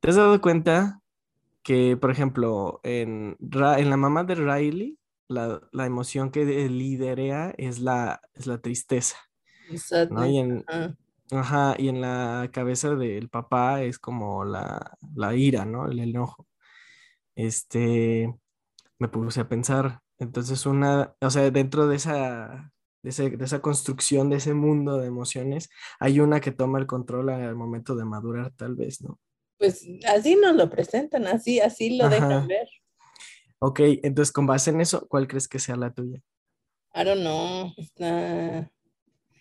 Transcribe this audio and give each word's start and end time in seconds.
¿Te 0.00 0.10
has 0.10 0.16
dado 0.16 0.40
cuenta 0.40 1.02
que, 1.62 1.96
por 1.96 2.10
ejemplo, 2.10 2.80
en, 2.82 3.36
en 3.40 3.90
la 3.90 3.96
mamá 3.96 4.24
de 4.24 4.34
Riley, 4.34 4.98
la, 5.28 5.60
emoción 5.86 6.30
que 6.30 6.44
liderea 6.44 7.54
es 7.56 7.80
la, 7.80 8.20
es 8.34 8.46
la 8.46 8.58
tristeza? 8.58 9.16
¿no? 10.10 10.26
Y 10.26 10.38
en, 10.38 10.64
ajá, 11.30 11.74
y 11.78 11.88
en 11.88 12.00
la 12.00 12.48
cabeza 12.52 12.94
del 12.94 13.28
papá 13.28 13.82
es 13.82 13.98
como 13.98 14.44
la, 14.44 14.96
la 15.14 15.34
ira, 15.36 15.64
¿no? 15.64 15.86
El 15.86 16.00
enojo. 16.00 16.46
Este, 17.34 18.34
me 18.98 19.08
puse 19.08 19.40
a 19.40 19.48
pensar, 19.48 20.00
entonces 20.18 20.66
una, 20.66 21.14
o 21.20 21.30
sea, 21.30 21.50
dentro 21.50 21.88
de 21.88 21.96
esa, 21.96 22.72
de, 23.02 23.36
esa 23.40 23.60
construcción, 23.60 24.30
de 24.30 24.36
ese 24.36 24.54
mundo 24.54 24.98
de 24.98 25.06
emociones, 25.06 25.70
hay 25.98 26.20
una 26.20 26.40
que 26.40 26.52
toma 26.52 26.78
el 26.78 26.86
control 26.86 27.30
al 27.30 27.56
momento 27.56 27.96
de 27.96 28.04
madurar, 28.04 28.50
tal 28.52 28.76
vez, 28.76 29.02
¿no? 29.02 29.18
Pues 29.60 29.86
así 30.08 30.36
nos 30.36 30.56
lo 30.56 30.70
presentan, 30.70 31.26
así, 31.26 31.60
así 31.60 31.98
lo 31.98 32.08
dejan 32.08 32.48
ver. 32.48 32.66
Ok, 33.58 33.80
entonces 34.02 34.32
con 34.32 34.46
base 34.46 34.70
en 34.70 34.80
eso, 34.80 35.06
¿cuál 35.06 35.28
crees 35.28 35.48
que 35.48 35.58
sea 35.58 35.76
la 35.76 35.92
tuya? 35.92 36.18
I 36.94 37.04
don't 37.04 37.20
know, 37.20 37.70
está, 37.76 38.72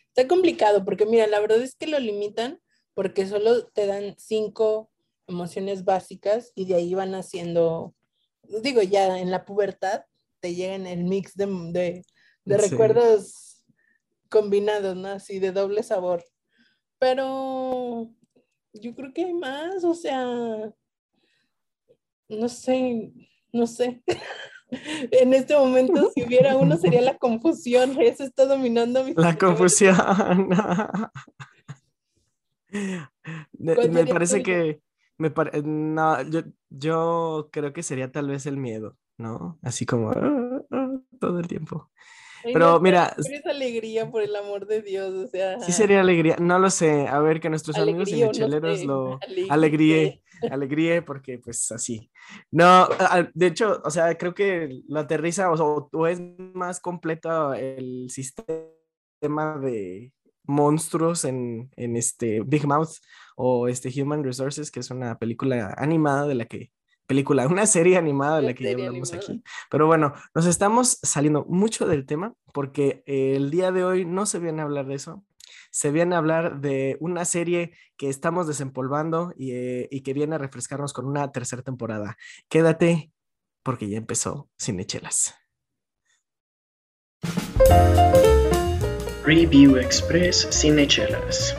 está 0.09 0.27
complicado 0.27 0.83
porque 0.83 1.05
mira, 1.05 1.25
la 1.25 1.39
verdad 1.39 1.61
es 1.61 1.73
que 1.73 1.87
lo 1.87 1.97
limitan 1.99 2.59
porque 2.93 3.25
solo 3.27 3.67
te 3.67 3.85
dan 3.85 4.15
cinco 4.17 4.91
emociones 5.25 5.85
básicas 5.85 6.51
y 6.53 6.65
de 6.65 6.75
ahí 6.75 6.93
van 6.93 7.15
haciendo, 7.15 7.95
digo, 8.61 8.81
ya 8.81 9.19
en 9.19 9.31
la 9.31 9.45
pubertad 9.45 10.03
te 10.41 10.53
llegan 10.53 10.85
el 10.85 11.05
mix 11.05 11.33
de, 11.37 12.03
recuerdos 12.43 13.63
combinados, 14.27 14.97
¿no? 14.97 15.07
Así 15.07 15.39
de 15.39 15.53
doble 15.53 15.81
sabor. 15.81 16.25
Pero 16.97 18.13
yo 18.73 18.93
creo 18.95 19.13
que 19.13 19.25
hay 19.25 19.33
más, 19.33 19.83
o 19.83 19.93
sea, 19.93 20.25
no 22.27 22.49
sé, 22.49 23.11
no 23.51 23.67
sé. 23.67 24.03
en 25.11 25.33
este 25.33 25.55
momento, 25.57 26.11
si 26.13 26.23
hubiera 26.23 26.55
uno, 26.55 26.77
sería 26.77 27.01
la 27.01 27.17
confusión. 27.17 27.99
Eso 28.01 28.23
está 28.23 28.45
dominando 28.45 29.03
mi. 29.03 29.13
La 29.15 29.37
confusión. 29.37 29.97
me 33.57 34.05
parece 34.05 34.43
que 34.43 34.81
me 35.19 35.33
no, 35.63 36.17
yo, 36.69 37.49
creo 37.51 37.73
que 37.73 37.83
sería 37.83 38.11
tal 38.11 38.29
vez 38.29 38.45
el 38.45 38.57
miedo, 38.57 38.97
¿no? 39.17 39.59
Así 39.61 39.85
como 39.85 40.11
ah, 40.11 40.61
ah", 40.71 40.97
todo 41.19 41.39
el 41.39 41.47
tiempo. 41.47 41.91
Pero 42.43 42.79
mira. 42.79 43.15
Es 43.17 43.45
alegría, 43.45 44.09
por 44.09 44.21
el 44.21 44.35
amor 44.35 44.65
de 44.65 44.81
Dios, 44.81 45.13
o 45.13 45.27
sea. 45.27 45.59
Sí 45.59 45.71
sería 45.71 46.01
alegría, 46.01 46.37
no 46.39 46.59
lo 46.59 46.69
sé. 46.69 47.07
A 47.07 47.19
ver, 47.19 47.39
que 47.39 47.49
nuestros 47.49 47.77
amigos 47.77 48.09
cinecheleros 48.09 48.83
lo. 48.83 49.19
Alegría, 49.49 50.19
alegría, 50.49 51.03
porque 51.03 51.39
pues 51.39 51.71
así. 51.71 52.09
No, 52.51 52.87
de 53.33 53.47
hecho, 53.47 53.81
o 53.83 53.89
sea, 53.89 54.17
creo 54.17 54.33
que 54.33 54.81
la 54.87 55.01
aterriza, 55.01 55.51
o, 55.51 55.89
o 55.91 56.07
es 56.07 56.21
más 56.53 56.79
completo 56.79 57.53
el 57.53 58.09
sistema 58.09 59.57
de 59.61 60.11
monstruos 60.43 61.25
en, 61.25 61.69
en 61.75 61.95
este 61.95 62.41
Big 62.41 62.65
Mouth 62.65 62.97
o 63.35 63.67
este 63.67 63.89
Human 64.01 64.23
Resources, 64.23 64.71
que 64.71 64.79
es 64.79 64.89
una 64.89 65.17
película 65.17 65.75
animada 65.77 66.27
de 66.27 66.35
la 66.35 66.45
que 66.45 66.71
película, 67.09 67.47
una 67.47 67.65
serie 67.65 67.97
animada 67.97 68.37
de 68.37 68.43
la 68.43 68.53
que 68.53 68.65
ya 68.65 68.71
hablamos 68.71 69.11
aquí. 69.13 69.43
Pero 69.71 69.87
bueno, 69.87 70.13
nos 70.35 70.45
estamos 70.45 70.99
saliendo 71.01 71.43
mucho 71.49 71.87
del 71.87 72.05
tema 72.05 72.35
porque 72.53 73.01
el 73.07 73.49
día 73.49 73.71
de 73.71 73.83
hoy 73.83 74.05
no 74.05 74.27
se 74.27 74.37
viene 74.37 74.61
a 74.61 74.65
hablar 74.65 74.85
de 74.85 74.93
eso. 74.93 75.25
Se 75.71 75.89
viene 75.89 76.13
a 76.13 76.19
hablar 76.19 76.61
de 76.61 76.97
una 76.99 77.25
serie 77.25 77.73
que 77.97 78.09
estamos 78.09 78.45
desempolvando 78.45 79.33
y, 79.35 79.53
eh, 79.53 79.87
y 79.89 80.01
que 80.01 80.13
viene 80.13 80.35
a 80.35 80.37
refrescarnos 80.37 80.93
con 80.93 81.07
una 81.07 81.31
tercera 81.31 81.63
temporada. 81.63 82.15
Quédate 82.47 83.11
porque 83.63 83.89
ya 83.89 83.97
empezó 83.97 84.47
Cinechelas. 84.61 85.33
Review 89.25 89.77
Express 89.77 90.47
Cinechelas. 90.51 91.55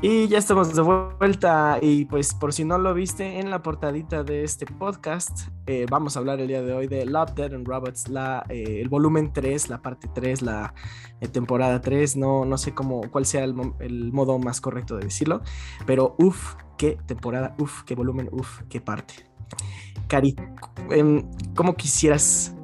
Y 0.00 0.28
ya 0.28 0.38
estamos 0.38 0.72
de 0.76 0.82
vuelta 0.82 1.80
y 1.82 2.04
pues 2.04 2.32
por 2.32 2.52
si 2.52 2.64
no 2.64 2.78
lo 2.78 2.94
viste 2.94 3.40
en 3.40 3.50
la 3.50 3.64
portadita 3.64 4.22
de 4.22 4.44
este 4.44 4.64
podcast, 4.64 5.48
eh, 5.66 5.86
vamos 5.90 6.14
a 6.14 6.20
hablar 6.20 6.38
el 6.40 6.46
día 6.46 6.62
de 6.62 6.72
hoy 6.72 6.86
de 6.86 7.04
Love, 7.04 7.34
Dead 7.34 7.52
and 7.52 7.66
Robots, 7.66 8.06
la, 8.08 8.44
eh, 8.48 8.80
el 8.80 8.88
volumen 8.88 9.32
3, 9.32 9.68
la 9.68 9.82
parte 9.82 10.08
3, 10.14 10.42
la 10.42 10.72
eh, 11.20 11.26
temporada 11.26 11.80
3, 11.80 12.16
no, 12.16 12.44
no 12.44 12.56
sé 12.58 12.74
cómo, 12.74 13.00
cuál 13.10 13.26
sea 13.26 13.42
el, 13.42 13.54
modo 14.12 14.38
más 14.38 14.60
correcto 14.60 14.96
de 14.96 15.06
decirlo, 15.06 15.42
pero 15.84 16.14
uff, 16.20 16.54
qué 16.76 16.96
temporada, 17.06 17.56
uff, 17.58 17.82
qué 17.82 17.96
volumen, 17.96 18.28
uff, 18.30 18.62
qué 18.68 18.80
parte. 18.80 19.14
Cari, 20.06 20.36
em, 20.90 21.28
¿cómo 21.56 21.74
quisieras 21.74 22.54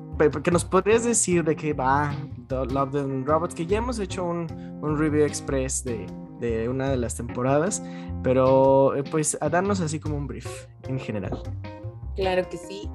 ¿Qué 0.45 0.53
nos 0.53 0.65
podrías 0.65 1.03
decir 1.03 1.43
de 1.43 1.57
qué 1.57 1.73
va 1.73 2.15
Love, 2.49 2.95
and 2.95 3.27
Robots? 3.27 3.53
Que 3.53 3.67
ya 3.67 3.79
hemos 3.79 3.99
hecho 3.99 4.23
un, 4.23 4.47
un 4.81 4.97
review 4.97 5.25
express 5.25 5.83
de, 5.83 6.07
de 6.45 6.69
una 6.69 6.91
de 6.91 6.97
las 6.97 7.17
temporadas, 7.17 7.83
pero 8.23 8.95
eh, 8.97 9.03
pues 9.03 9.37
a 9.41 9.49
darnos 9.49 9.81
así 9.81 9.99
como 9.99 10.17
un 10.17 10.27
brief 10.27 10.67
en 10.89 10.99
general. 10.99 11.43
Claro 12.17 12.49
que 12.49 12.57
sí. 12.57 12.89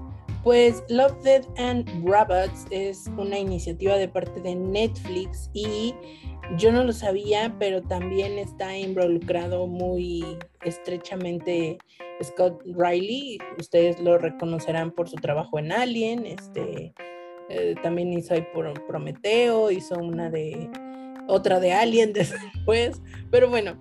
Pues 0.44 0.84
Love, 0.88 1.22
Dead 1.24 1.44
and 1.58 1.90
Robots 2.06 2.66
es 2.72 3.10
una 3.18 3.38
iniciativa 3.38 3.96
de 3.96 4.08
parte 4.08 4.40
de 4.40 4.56
Netflix 4.56 5.50
y 5.54 5.94
yo 6.58 6.72
no 6.72 6.84
lo 6.84 6.94
sabía, 6.94 7.56
pero 7.60 7.82
también 7.82 8.40
está 8.40 8.78
involucrado 8.78 9.68
muy 9.68 10.24
estrechamente 10.64 11.78
Scott 12.24 12.62
Riley. 12.66 13.38
Ustedes 13.60 14.00
lo 14.00 14.18
reconocerán 14.18 14.92
por 14.92 15.10
su 15.10 15.18
trabajo 15.18 15.60
en 15.60 15.74
Alien, 15.74 16.26
este, 16.26 16.94
eh, 17.50 17.76
también 17.84 18.14
hizo 18.14 18.34
ahí 18.34 18.46
por 18.54 18.72
Prometeo, 18.88 19.72
hizo 19.72 19.96
una 19.96 20.30
de 20.30 20.70
otra 21.30 21.60
de 21.60 21.74
Alien 21.74 22.14
después, 22.14 23.02
pero 23.32 23.50
bueno. 23.50 23.78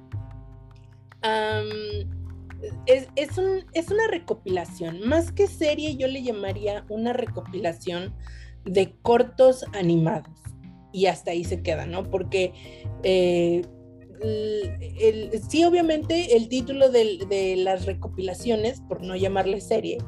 es, 2.86 3.08
es, 3.16 3.90
una 3.90 4.06
recopilación, 4.08 5.00
más 5.08 5.32
que 5.32 5.46
serie 5.46 5.96
yo 5.96 6.06
le 6.06 6.22
llamaría 6.22 6.84
una 6.88 7.12
recopilación 7.12 8.14
de 8.64 8.94
cortos 9.02 9.64
animados. 9.72 10.38
Y 10.90 11.06
hasta 11.06 11.32
ahí 11.32 11.44
se 11.44 11.62
queda, 11.62 11.84
¿no? 11.84 12.10
Porque 12.10 12.54
eh, 13.02 13.62
sí, 15.48 15.64
obviamente 15.64 16.36
el 16.36 16.48
título 16.48 16.90
de, 16.90 17.18
de, 17.28 17.56
las 17.56 17.84
recopilaciones, 17.84 18.80
por 18.80 19.02
no 19.02 19.14
llamarle 19.14 19.60
serie, 19.60 19.98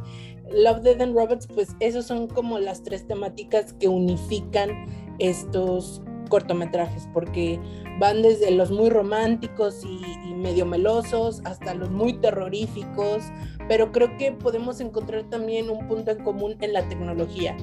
Love, 0.53 0.83
Dead 0.83 1.01
and 1.01 1.15
Robots, 1.15 1.47
pues 1.47 1.77
esos 1.81 2.07
son 2.07 2.27
como 2.28 2.59
las 2.59 2.83
tres 2.83 3.07
temáticas 3.07 3.72
que 3.75 3.89
unifican 3.89 4.87
estos 5.19 6.03
cortometrajes, 6.31 7.07
porque 7.13 7.61
van 7.99 8.23
desde 8.23 8.51
los 8.53 8.71
muy 8.71 8.89
románticos 8.89 9.85
y, 9.85 10.01
medio 10.41 10.65
melosos 10.65 11.43
hasta 11.45 11.75
los 11.75 11.91
muy 11.91 12.15
terroríficos, 12.15 13.25
pero 13.69 13.93
creo 13.93 14.17
que 14.17 14.33
podemos 14.33 14.81
encontrar 14.81 15.25
también 15.25 15.69
un 15.69 15.87
punto 15.87 16.13
en 16.13 16.25
común 16.25 16.57
en 16.63 16.73
la 16.73 16.89
tecnología. 16.89 17.55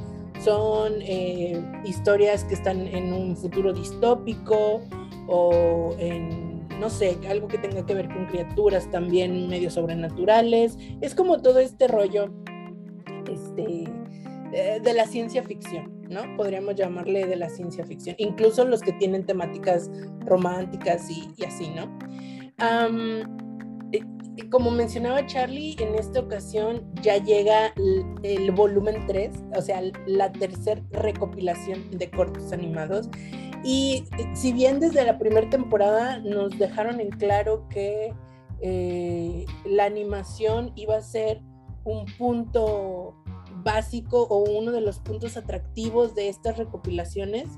Son 0.44 0.94
eh, 1.02 1.60
historias 1.84 2.44
que 2.44 2.54
están 2.54 2.86
en 2.86 3.14
un 3.14 3.36
futuro 3.36 3.74
distópico 3.74 4.82
o 5.28 5.96
en, 5.98 6.68
no 6.80 6.92
sé, 6.92 7.18
algo 7.28 7.48
que 7.48 7.58
tenga 7.58 7.84
que 7.84 7.96
ver 7.96 8.10
con 8.10 8.28
criaturas 8.28 8.92
también 8.92 9.48
medio 9.48 9.72
sobrenaturales. 9.72 10.78
Es 11.02 11.16
como 11.16 11.42
todo 11.42 11.58
este 11.58 11.88
rollo 11.88 12.30
este, 13.28 13.86
eh, 14.54 14.80
de 14.84 14.94
la 14.94 15.08
ciencia 15.08 15.42
ficción. 15.42 15.97
¿No? 16.10 16.22
Podríamos 16.36 16.76
llamarle 16.76 17.26
de 17.26 17.36
la 17.36 17.50
ciencia 17.50 17.86
ficción, 17.86 18.16
incluso 18.18 18.66
los 18.66 18.82
que 18.82 18.94
tienen 18.94 19.26
temáticas 19.26 19.90
románticas 20.26 21.10
y, 21.10 21.44
así, 21.44 21.70
¿no? 21.70 21.98
Eh, 23.94 24.04
como 24.50 24.72
mencionaba 24.72 25.26
Charlie, 25.26 25.76
en 25.80 25.96
esta 25.96 26.20
ocasión 26.20 26.86
ya 27.02 27.18
llega 27.18 27.74
el, 28.24 28.52
volumen 28.52 29.06
3, 29.08 29.32
o 29.56 29.62
sea, 29.62 29.82
la 30.06 30.32
tercera 30.32 30.82
recopilación 30.92 31.90
de 31.92 32.10
cortos 32.10 32.52
animados. 32.52 33.10
Y 33.64 34.06
si 34.34 34.54
bien 34.54 34.80
desde 34.80 35.04
la 35.04 35.18
primera 35.18 35.50
temporada 35.50 36.20
nos 36.20 36.58
dejaron 36.58 37.00
en 37.00 37.10
claro 37.10 37.68
que 37.70 38.14
eh, 38.62 39.46
la 39.66 39.86
animación 39.86 40.72
iba 40.76 40.98
a 40.98 41.02
ser 41.02 41.42
un 41.84 42.06
punto 42.18 43.16
básico 43.68 44.24
o 44.30 44.38
uno 44.38 44.72
de 44.72 44.80
los 44.80 45.00
puntos 45.00 45.36
atractivos 45.36 46.16
de 46.16 46.30
estas 46.30 46.58
recopilaciones. 46.58 47.50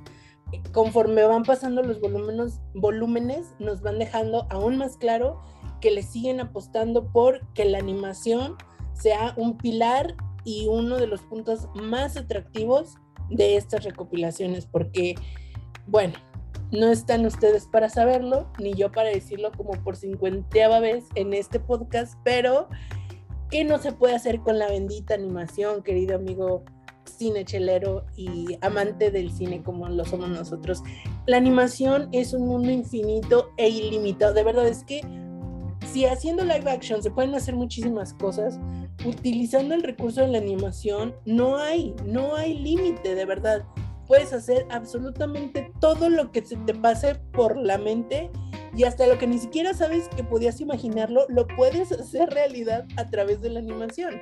Conforme 0.73 1.23
van 1.23 1.43
pasando 1.43 1.83
los 1.83 2.01
volúmenes, 2.01 2.59
volúmenes, 2.73 3.53
nos 3.59 3.81
van 3.81 3.99
dejando 3.99 4.47
aún 4.49 4.77
más 4.77 4.97
claro 4.97 5.39
que 5.81 5.91
le 5.91 6.01
siguen 6.01 6.39
apostando 6.39 7.11
por 7.11 7.47
que 7.53 7.65
la 7.65 7.77
animación 7.77 8.55
sea 8.93 9.35
un 9.37 9.57
pilar 9.57 10.15
y 10.43 10.65
uno 10.67 10.97
de 10.97 11.05
los 11.05 11.21
puntos 11.21 11.67
más 11.75 12.17
atractivos 12.17 12.95
de 13.29 13.55
estas 13.55 13.83
recopilaciones, 13.83 14.65
porque 14.65 15.13
bueno, 15.85 16.15
no 16.71 16.87
están 16.87 17.23
ustedes 17.27 17.67
para 17.67 17.87
saberlo, 17.89 18.51
ni 18.57 18.73
yo 18.73 18.91
para 18.91 19.09
decirlo 19.09 19.51
como 19.55 19.71
por 19.83 19.95
cincuenteava 19.95 20.79
vez 20.79 21.05
en 21.13 21.35
este 21.35 21.59
podcast, 21.59 22.15
pero 22.23 22.67
¿qué 23.49 23.63
no 23.63 23.77
se 23.79 23.91
puede 23.91 24.15
hacer 24.15 24.39
con 24.39 24.59
la 24.59 24.67
bendita 24.67 25.13
animación, 25.13 25.81
querido 25.83 26.15
amigo 26.15 26.63
cine 27.05 27.43
chelero 27.43 28.05
y 28.15 28.57
amante 28.61 29.09
del 29.09 29.31
cine 29.31 29.63
como 29.63 29.87
lo 29.89 30.05
somos 30.05 30.29
nosotros? 30.29 30.83
La 31.25 31.37
animación 31.37 32.09
es 32.11 32.33
un 32.33 32.47
mundo 32.47 32.71
infinito 32.71 33.51
e 33.57 33.69
ilimitado. 33.69 34.33
De 34.33 34.43
verdad 34.43 34.67
es 34.67 34.83
que 34.83 35.01
si 35.91 36.05
haciendo 36.05 36.43
live 36.43 36.69
action 36.69 37.01
se 37.01 37.11
pueden 37.11 37.33
hacer 37.33 37.55
muchísimas 37.55 38.13
cosas, 38.13 38.59
utilizando 39.05 39.73
el 39.73 39.83
recurso 39.83 40.21
de 40.21 40.27
la 40.27 40.37
animación 40.37 41.15
no 41.25 41.57
hay, 41.57 41.95
no 42.05 42.35
hay 42.35 42.57
límite, 42.57 43.15
de 43.15 43.25
verdad. 43.25 43.63
Puedes 44.07 44.33
hacer 44.33 44.65
absolutamente 44.71 45.71
todo 45.79 46.09
lo 46.09 46.31
que 46.31 46.43
se 46.43 46.57
te 46.57 46.73
pase 46.73 47.15
por 47.31 47.55
la 47.57 47.77
mente 47.77 48.31
y 48.75 48.83
hasta 48.83 49.07
lo 49.07 49.17
que 49.17 49.27
ni 49.27 49.39
siquiera 49.39 49.73
sabes 49.73 50.07
que 50.09 50.23
podías 50.23 50.61
imaginarlo, 50.61 51.25
lo 51.29 51.47
puedes 51.47 51.91
hacer 51.91 52.29
realidad 52.29 52.85
a 52.97 53.05
través 53.05 53.41
de 53.41 53.49
la 53.49 53.59
animación. 53.59 54.21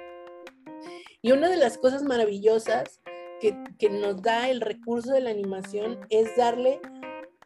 Y 1.22 1.32
una 1.32 1.50
de 1.50 1.58
las 1.58 1.78
cosas 1.78 2.04
maravillosas 2.04 3.02
que, 3.42 3.56
que 3.78 3.90
nos 3.90 4.22
da 4.22 4.50
el 4.50 4.62
recurso 4.62 5.14
de 5.14 5.22
la 5.22 5.30
animación 5.30 6.00
es 6.10 6.36
darle 6.38 6.80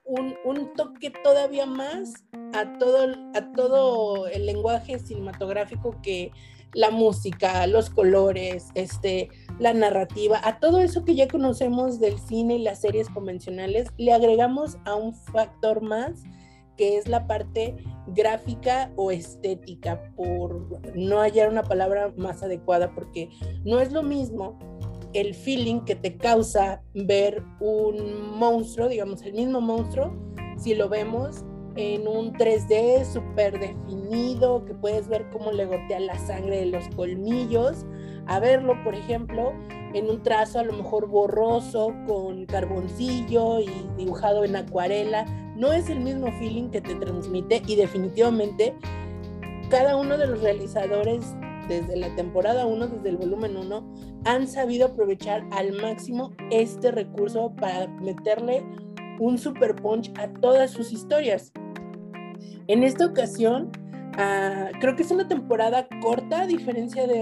un, 0.03 0.35
un, 0.45 0.73
toque 0.73 1.11
todavía 1.23 1.65
más 1.65 2.25
a 2.53 2.77
todo, 2.77 3.15
a 3.33 3.51
todo 3.53 4.27
el 4.27 4.45
lenguaje 4.45 4.99
cinematográfico 4.99 6.01
que 6.01 6.31
la 6.73 6.89
música, 6.89 7.67
los 7.67 7.89
colores, 7.89 8.67
este, 8.75 9.29
la 9.59 9.73
narrativa, 9.73 10.39
a 10.43 10.59
todo 10.59 10.79
eso 10.79 11.03
que 11.03 11.15
ya 11.15 11.27
conocemos 11.27 11.99
del 11.99 12.17
cine 12.19 12.55
y 12.55 12.63
las 12.63 12.81
series 12.81 13.09
convencionales, 13.09 13.89
le 13.97 14.13
agregamos 14.13 14.77
a 14.85 14.95
un 14.95 15.13
factor 15.13 15.81
más 15.81 16.23
que 16.81 16.97
es 16.97 17.07
la 17.07 17.27
parte 17.27 17.75
gráfica 18.07 18.91
o 18.95 19.11
estética, 19.11 20.01
por 20.15 20.81
no 20.95 21.19
hallar 21.19 21.47
una 21.49 21.61
palabra 21.61 22.11
más 22.17 22.41
adecuada, 22.41 22.95
porque 22.95 23.29
no 23.63 23.79
es 23.79 23.91
lo 23.91 24.01
mismo 24.01 24.57
el 25.13 25.35
feeling 25.35 25.81
que 25.81 25.93
te 25.93 26.17
causa 26.17 26.81
ver 26.95 27.43
un 27.59 28.35
monstruo, 28.35 28.87
digamos, 28.87 29.21
el 29.21 29.33
mismo 29.33 29.61
monstruo, 29.61 30.11
si 30.57 30.73
lo 30.73 30.89
vemos 30.89 31.45
en 31.75 32.07
un 32.07 32.33
3D 32.33 33.05
súper 33.05 33.59
definido, 33.59 34.65
que 34.65 34.73
puedes 34.73 35.07
ver 35.07 35.29
cómo 35.29 35.51
le 35.51 35.67
gotea 35.67 35.99
la 35.99 36.17
sangre 36.17 36.61
de 36.61 36.65
los 36.65 36.87
colmillos, 36.95 37.85
a 38.25 38.39
verlo, 38.39 38.73
por 38.83 38.95
ejemplo, 38.95 39.53
en 39.93 40.09
un 40.09 40.23
trazo 40.23 40.57
a 40.57 40.63
lo 40.63 40.73
mejor 40.73 41.07
borroso, 41.07 41.93
con 42.07 42.45
carboncillo 42.47 43.59
y 43.59 43.69
dibujado 43.97 44.43
en 44.43 44.55
acuarela. 44.55 45.25
No 45.61 45.71
es 45.73 45.91
el 45.91 45.99
mismo 45.99 46.31
feeling 46.39 46.71
que 46.71 46.81
te 46.81 46.95
transmite 46.95 47.61
y 47.67 47.75
definitivamente 47.75 48.73
cada 49.69 49.95
uno 49.95 50.17
de 50.17 50.25
los 50.25 50.41
realizadores 50.41 51.35
desde 51.67 51.97
la 51.97 52.15
temporada 52.15 52.65
1, 52.65 52.87
desde 52.87 53.09
el 53.09 53.17
volumen 53.17 53.55
1, 53.55 53.93
han 54.25 54.47
sabido 54.47 54.87
aprovechar 54.87 55.45
al 55.51 55.79
máximo 55.79 56.33
este 56.49 56.89
recurso 56.89 57.53
para 57.57 57.87
meterle 57.87 58.63
un 59.19 59.37
super 59.37 59.75
punch 59.75 60.11
a 60.17 60.33
todas 60.33 60.71
sus 60.71 60.91
historias. 60.91 61.53
En 62.65 62.83
esta 62.83 63.05
ocasión, 63.05 63.69
ah, 64.17 64.69
creo 64.79 64.95
que 64.95 65.03
es 65.03 65.11
una 65.11 65.27
temporada 65.27 65.87
corta, 66.01 66.41
a 66.41 66.47
diferencia 66.47 67.05
de, 67.05 67.21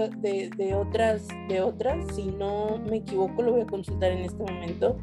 otras, 0.74 1.28
de 1.50 1.60
otras. 1.60 2.06
Si 2.14 2.24
no 2.24 2.80
me 2.88 2.96
equivoco, 2.96 3.42
lo 3.42 3.52
voy 3.52 3.60
a 3.60 3.66
consultar 3.66 4.12
en 4.12 4.20
este 4.20 4.42
momento. 4.42 4.96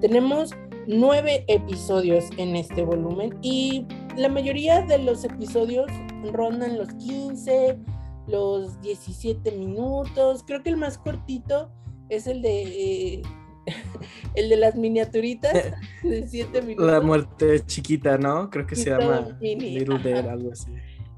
Tenemos 0.00 0.54
nueve 0.86 1.44
episodios 1.48 2.26
en 2.36 2.56
este 2.56 2.82
volumen 2.82 3.38
y 3.42 3.86
la 4.16 4.28
mayoría 4.28 4.82
de 4.82 4.98
los 4.98 5.24
episodios 5.24 5.90
rondan 6.32 6.78
los 6.78 6.88
15, 6.94 7.78
los 8.26 8.80
17 8.80 9.52
minutos. 9.52 10.44
Creo 10.46 10.62
que 10.62 10.70
el 10.70 10.76
más 10.76 10.98
cortito 10.98 11.70
es 12.08 12.26
el 12.26 12.42
de 12.42 13.16
eh, 13.16 13.22
el 14.34 14.48
de 14.48 14.56
las 14.56 14.76
miniaturitas 14.76 15.52
de 16.02 16.26
7 16.26 16.62
minutos. 16.62 16.90
La 16.90 17.00
muerte 17.00 17.64
chiquita, 17.66 18.18
¿no? 18.18 18.50
Creo 18.50 18.66
que 18.66 18.76
se 18.76 18.90
llama 18.90 19.36
Little 19.40 19.98
Dead, 19.98 20.26
algo 20.26 20.52
así. 20.52 20.72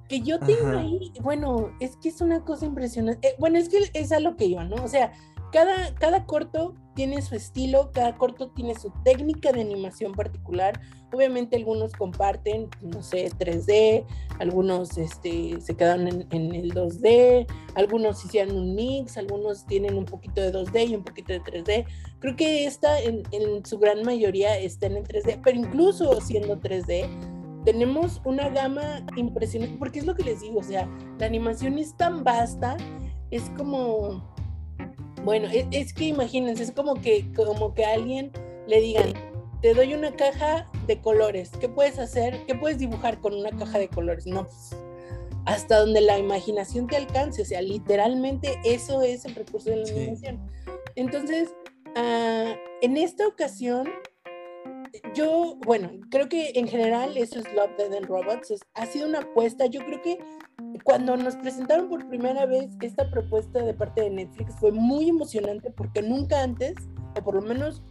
Que 0.09 0.21
yo 0.21 0.39
tengo 0.39 0.69
ahí, 0.69 1.13
bueno, 1.21 1.71
es 1.81 1.97
que 1.97 2.09
es 2.09 2.23
una 2.23 2.43
cosa 2.43 2.65
impresionante. 2.65 3.29
Eh, 3.29 3.35
bueno, 3.39 3.59
es 3.59 3.69
que 3.69 3.91
es 3.93 4.11
a 4.11 4.21
lo 4.21 4.37
que 4.37 4.47
iba, 4.47 4.65
¿no? 4.65 4.77
O 4.83 4.89
sea, 4.89 5.13
cada, 5.53 5.95
cada 5.97 6.25
corto 6.25 6.75
tiene 6.99 7.23
su 7.23 7.37
estilo, 7.37 7.93
cada 7.93 8.17
corto 8.17 8.49
tiene 8.49 8.75
su 8.75 8.93
técnica 9.05 9.53
de 9.53 9.61
animación 9.61 10.15
particular. 10.15 10.81
Obviamente 11.13 11.55
algunos 11.55 11.93
comparten, 11.93 12.69
no 12.81 13.05
sé, 13.05 13.31
3D, 13.39 14.05
algunos 14.41 14.99
este, 14.99 15.61
se 15.61 15.77
quedan 15.77 16.09
en, 16.09 16.55
el 16.57 16.75
2D, 16.75 17.47
algunos 17.77 18.25
hicieron 18.25 18.57
un 18.57 18.75
mix, 18.75 19.17
algunos 19.17 19.65
tienen 19.65 19.97
un 19.97 20.07
poquito 20.07 20.41
de 20.41 20.53
2D 20.53 20.89
y 20.89 20.97
un 20.97 21.05
poquito 21.05 21.33
de 21.33 21.41
3D. 21.41 21.87
Creo 22.19 22.35
que 22.35 22.67
esta 22.67 23.01
en, 23.01 23.23
en 23.31 23.65
su 23.65 23.79
gran 23.79 24.03
mayoría 24.03 24.59
está 24.59 24.87
en 24.87 24.97
el 24.97 25.05
3D, 25.05 25.41
pero 25.45 25.57
incluso 25.57 26.21
siendo 26.21 26.61
3D, 26.61 27.09
tenemos 27.65 28.21
una 28.25 28.49
gama 28.49 29.07
impresionante, 29.15 29.79
porque 29.79 30.01
es 30.01 30.05
lo 30.05 30.17
que 30.17 30.25
les 30.25 30.41
digo, 30.41 30.59
o 30.59 30.65
sea, 30.65 30.89
la 31.21 31.27
animación 31.27 31.79
es 31.79 31.97
tan 31.97 32.25
vasta, 32.25 32.77
es 33.31 33.51
como 33.57 34.37
bueno, 35.25 35.49
es, 35.53 35.93
que 35.93 36.05
imagínense, 36.05 36.63
es 36.63 36.73
como 36.73 36.95
que, 36.95 37.33
como 37.35 37.75
que 37.75 37.85
a 37.85 37.95
alguien 37.95 38.33
le 38.67 38.81
digan, 38.81 39.13
te 39.61 39.75
doy 39.75 39.95
una 39.95 40.15
caja 40.15 40.71
de 40.87 41.01
colores, 41.01 41.51
¿qué 41.61 41.69
puedes 41.69 41.99
hacer? 41.99 42.45
¿Qué 42.47 42.55
puedes 42.55 42.79
dibujar 42.79 43.21
con 43.21 43.35
una 43.35 43.51
caja 43.51 43.79
de 43.79 43.89
colores? 43.89 44.27
No, 44.27 44.45
pues, 44.45 44.77
hasta 45.47 45.81
donde 45.81 46.01
la 46.01 46.19
imaginación 46.19 46.87
te 46.87 46.97
alcance, 46.97 47.43
o 47.43 47.45
sea, 47.45 47.63
literalmente 47.63 48.59
eso 48.65 49.03
es 49.03 49.25
el 49.25 49.35
recurso 49.35 49.71
de 49.71 49.77
la 49.77 49.91
animación. 49.91 50.47
Entonces, 50.95 51.49
ah, 51.97 52.55
en 52.83 52.97
esta 52.97 53.27
ocasión, 53.27 53.89
yo, 55.19 55.57
bueno, 55.67 55.91
creo 56.11 56.29
que 56.29 56.53
en 56.55 56.69
general 56.69 57.17
eso 57.17 57.41
es 57.41 57.53
Love, 57.53 57.77
Dead 57.77 57.93
and 57.93 58.07
Robots, 58.07 58.55
ha 58.75 58.87
sido 58.87 59.09
una 59.09 59.19
apuesta, 59.19 59.67
yo 59.67 59.85
creo 59.85 60.01
que 60.01 60.19
cuando 60.85 61.17
nos 61.17 61.35
presentaron 61.35 61.89
por 61.89 62.09
primera 62.09 62.47
vez 62.47 62.69
esta 62.83 63.11
propuesta 63.11 63.63
de 63.65 63.75
parte 63.75 64.03
de 64.03 64.11
Netflix 64.11 64.55
fue 64.61 64.71
muy 64.71 65.09
emocionante 65.09 65.73
porque 65.73 66.03
nunca 66.03 66.43
antes, 66.43 66.75
o 67.19 67.25
por 67.25 67.35
lo 67.35 67.43
menos 67.43 67.83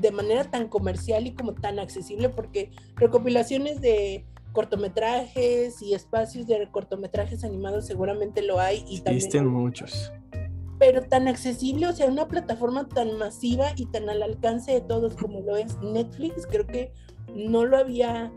de 0.00 0.12
manera 0.12 0.44
tan 0.44 0.68
comercial 0.68 1.26
y 1.26 1.34
como 1.34 1.54
tan 1.54 1.80
accesible, 1.80 2.28
porque 2.28 2.70
recopilaciones 2.94 3.80
de 3.80 4.24
cortometrajes 4.52 5.82
y 5.82 5.94
espacios 5.94 6.46
de 6.46 6.68
cortometrajes 6.70 7.42
animados 7.42 7.86
seguramente 7.86 8.40
lo 8.42 8.60
hay 8.60 8.84
y 8.86 9.02
Existen 9.04 9.48
muchos. 9.48 10.12
Pero 10.82 11.00
tan 11.02 11.28
accesible, 11.28 11.86
o 11.86 11.92
sea, 11.92 12.06
una 12.06 12.26
plataforma 12.26 12.88
tan 12.88 13.16
masiva 13.16 13.66
y 13.76 13.86
tan 13.86 14.10
al 14.10 14.20
alcance 14.20 14.72
de 14.72 14.80
todos 14.80 15.14
como 15.14 15.38
lo 15.38 15.56
es 15.56 15.78
Netflix, 15.80 16.44
creo 16.44 16.66
que 16.66 16.92
no 17.36 17.64
lo 17.64 17.76
había 17.76 18.32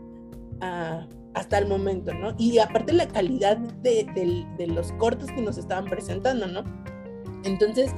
uh, 0.62 1.12
hasta 1.34 1.58
el 1.58 1.66
momento, 1.66 2.14
¿no? 2.14 2.36
Y 2.38 2.58
aparte 2.58 2.92
la 2.92 3.08
calidad 3.08 3.56
de, 3.56 4.46
los 4.68 4.92
cortos 4.92 5.28
que 5.32 5.42
nos 5.42 5.58
estaban 5.58 5.86
presentando, 5.86 6.46
¿no? 6.46 6.62
Entonces, 7.42 7.90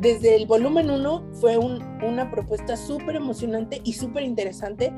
desde 0.00 0.34
el 0.34 0.46
volumen 0.46 0.90
1 0.90 1.28
fue 1.34 1.56
una 1.56 2.28
propuesta 2.28 2.76
súper 2.76 3.14
emocionante 3.14 3.82
y 3.84 3.92
súper 3.92 4.24
interesante 4.24 4.92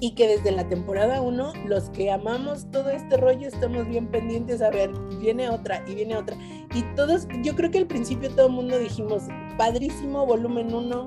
y 0.00 0.14
que 0.14 0.26
desde 0.26 0.50
la 0.50 0.66
temporada 0.68 1.20
1 1.20 1.52
los 1.66 1.90
que 1.90 2.10
amamos 2.10 2.66
todo 2.70 2.88
este 2.90 3.18
rollo 3.18 3.46
estamos 3.46 3.86
bien 3.86 4.08
pendientes 4.08 4.62
a 4.62 4.70
ver, 4.70 4.90
viene 5.20 5.48
otra 5.48 5.84
y 5.86 5.94
viene 5.94 6.16
otra. 6.16 6.36
Y 6.74 6.82
todos, 6.96 7.28
yo 7.42 7.54
creo 7.54 7.70
que 7.70 7.78
al 7.78 7.86
principio 7.86 8.30
todo 8.30 8.46
el 8.46 8.52
mundo 8.52 8.78
dijimos, 8.78 9.24
padrísimo 9.58 10.24
volumen 10.26 10.72
1, 10.74 11.06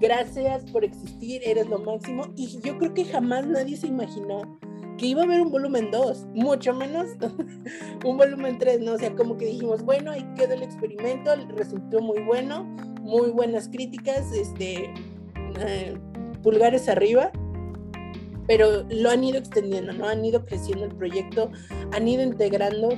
gracias 0.00 0.64
por 0.70 0.84
existir, 0.84 1.42
eres 1.44 1.68
lo 1.68 1.80
máximo. 1.80 2.24
Y 2.36 2.60
yo 2.60 2.78
creo 2.78 2.94
que 2.94 3.04
jamás 3.04 3.46
nadie 3.46 3.76
se 3.76 3.88
imaginó 3.88 4.58
que 4.98 5.06
iba 5.06 5.22
a 5.22 5.24
haber 5.24 5.40
un 5.40 5.50
volumen 5.50 5.90
2, 5.90 6.26
mucho 6.34 6.74
menos 6.74 7.06
un 8.04 8.16
volumen 8.16 8.58
3, 8.58 8.80
¿no? 8.80 8.92
O 8.92 8.98
sea, 8.98 9.14
como 9.14 9.36
que 9.36 9.46
dijimos, 9.46 9.82
bueno, 9.82 10.10
ahí 10.10 10.26
quedó 10.36 10.54
el 10.54 10.62
experimento, 10.62 11.34
resultó 11.56 12.00
muy 12.00 12.20
bueno, 12.22 12.64
muy 13.00 13.30
buenas 13.30 13.68
críticas, 13.68 14.30
este, 14.32 14.92
eh, 15.60 15.96
pulgares 16.42 16.88
arriba, 16.88 17.30
pero 18.48 18.84
lo 18.90 19.10
han 19.10 19.22
ido 19.22 19.38
extendiendo, 19.38 19.92
¿no? 19.92 20.08
Han 20.08 20.24
ido 20.24 20.44
creciendo 20.44 20.86
el 20.86 20.96
proyecto, 20.96 21.52
han 21.92 22.08
ido 22.08 22.24
integrando 22.24 22.88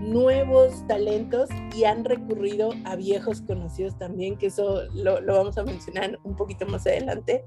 nuevos 0.00 0.86
talentos 0.86 1.50
y 1.76 1.84
han 1.84 2.06
recurrido 2.06 2.70
a 2.86 2.96
viejos 2.96 3.42
conocidos 3.42 3.98
también, 3.98 4.38
que 4.38 4.46
eso 4.46 4.84
lo, 4.94 5.20
lo 5.20 5.34
vamos 5.34 5.58
a 5.58 5.64
mencionar 5.64 6.18
un 6.24 6.34
poquito 6.34 6.64
más 6.64 6.86
adelante 6.86 7.44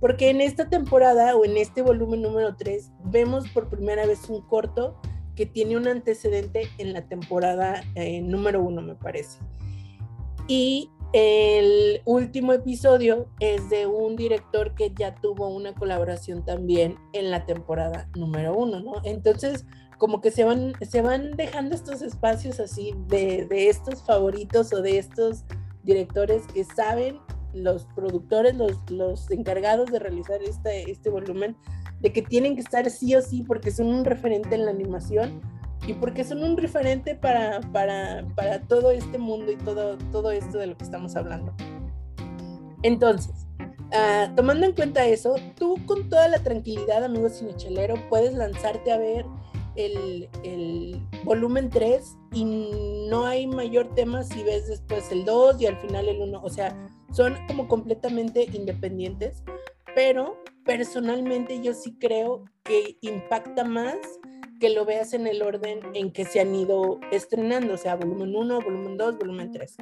porque 0.00 0.30
en 0.30 0.40
esta 0.40 0.68
temporada 0.68 1.36
o 1.36 1.44
en 1.44 1.58
este 1.58 1.82
volumen 1.82 2.22
número 2.22 2.56
3 2.56 2.90
vemos 3.04 3.48
por 3.50 3.68
primera 3.68 4.06
vez 4.06 4.28
un 4.30 4.40
corto 4.40 4.98
que 5.36 5.44
tiene 5.46 5.76
un 5.76 5.86
antecedente 5.86 6.68
en 6.78 6.94
la 6.94 7.06
temporada 7.06 7.84
eh, 7.94 8.22
número 8.22 8.62
1, 8.62 8.82
me 8.82 8.94
parece. 8.94 9.38
Y 10.48 10.90
El 11.12 12.02
último 12.04 12.52
episodio 12.52 13.26
es 13.40 13.68
de 13.68 13.86
un 13.86 14.14
director 14.14 14.76
que 14.76 14.92
ya 14.96 15.16
tuvo 15.16 15.48
una 15.48 15.74
colaboración 15.74 16.44
también 16.44 16.96
en 17.12 17.32
la 17.32 17.46
temporada 17.46 18.08
número 18.14 18.56
uno, 18.56 18.78
¿no? 18.78 18.92
Entonces, 19.02 19.66
como 19.98 20.20
que 20.20 20.30
se 20.30 20.44
van, 20.44 20.74
se 20.88 21.02
van 21.02 21.32
dejando 21.32 21.74
estos 21.74 22.00
espacios 22.00 22.60
así 22.60 22.94
de, 23.08 23.44
de 23.46 23.68
estos 23.68 24.04
favoritos 24.04 24.72
o 24.72 24.82
de 24.82 24.98
estos 24.98 25.44
directores 25.82 26.46
que 26.54 26.62
saben, 26.62 27.18
los 27.52 27.86
productores, 27.96 28.54
los, 28.54 28.78
los 28.88 29.28
encargados 29.32 29.90
de 29.90 29.98
realizar 29.98 30.40
este, 30.42 30.88
este 30.88 31.10
volumen, 31.10 31.56
de 32.00 32.12
que 32.12 32.22
tienen 32.22 32.54
que 32.54 32.60
estar 32.60 32.88
sí 32.88 33.16
o 33.16 33.20
sí 33.20 33.42
porque 33.42 33.72
son 33.72 33.88
un 33.88 34.04
referente 34.04 34.54
en 34.54 34.64
la 34.64 34.70
animación 34.70 35.42
y 35.86 35.94
porque 35.94 36.24
son 36.24 36.42
un 36.42 36.56
referente 36.56 37.14
para, 37.14 37.60
para, 37.72 38.26
para 38.34 38.60
todo 38.60 38.90
este 38.90 39.18
mundo 39.18 39.52
y 39.52 39.56
todo, 39.56 39.96
todo 40.12 40.30
esto 40.30 40.58
de 40.58 40.68
lo 40.68 40.76
que 40.76 40.84
estamos 40.84 41.16
hablando. 41.16 41.54
Entonces, 42.82 43.46
uh, 43.58 44.34
tomando 44.34 44.66
en 44.66 44.72
cuenta 44.72 45.04
eso, 45.06 45.34
tú 45.56 45.78
con 45.86 46.08
toda 46.08 46.28
la 46.28 46.38
tranquilidad, 46.42 47.04
amigo 47.04 47.28
cinechelero, 47.28 47.94
puedes 48.08 48.34
lanzarte 48.34 48.92
a 48.92 48.98
ver 48.98 49.26
el, 49.76 50.28
el, 50.42 51.00
volumen 51.24 51.70
3 51.70 52.16
y 52.32 52.44
no 53.08 53.26
hay 53.26 53.46
mayor 53.46 53.94
tema 53.94 54.22
si 54.22 54.42
ves 54.42 54.68
después 54.68 55.10
el 55.12 55.24
2 55.24 55.60
y 55.60 55.66
al 55.66 55.76
final 55.78 56.08
el 56.08 56.20
1. 56.20 56.40
O 56.42 56.48
sea, 56.48 56.76
son 57.12 57.36
como 57.46 57.68
completamente 57.68 58.44
independientes, 58.52 59.42
pero 59.94 60.42
personalmente 60.64 61.60
yo 61.60 61.74
sí 61.74 61.96
creo 61.98 62.44
que 62.64 62.96
impacta 63.00 63.64
más 63.64 63.96
que 64.60 64.70
lo 64.70 64.84
veas 64.84 65.14
en 65.14 65.26
el 65.26 65.42
orden 65.42 65.80
en 65.94 66.12
que 66.12 66.24
se 66.24 66.38
han 66.38 66.54
ido 66.54 67.00
estrenando, 67.10 67.74
o 67.74 67.76
sea, 67.76 67.96
volumen 67.96 68.36
1, 68.36 68.60
volumen 68.60 68.96
2, 68.96 69.18
volumen 69.18 69.50
3. 69.50 69.76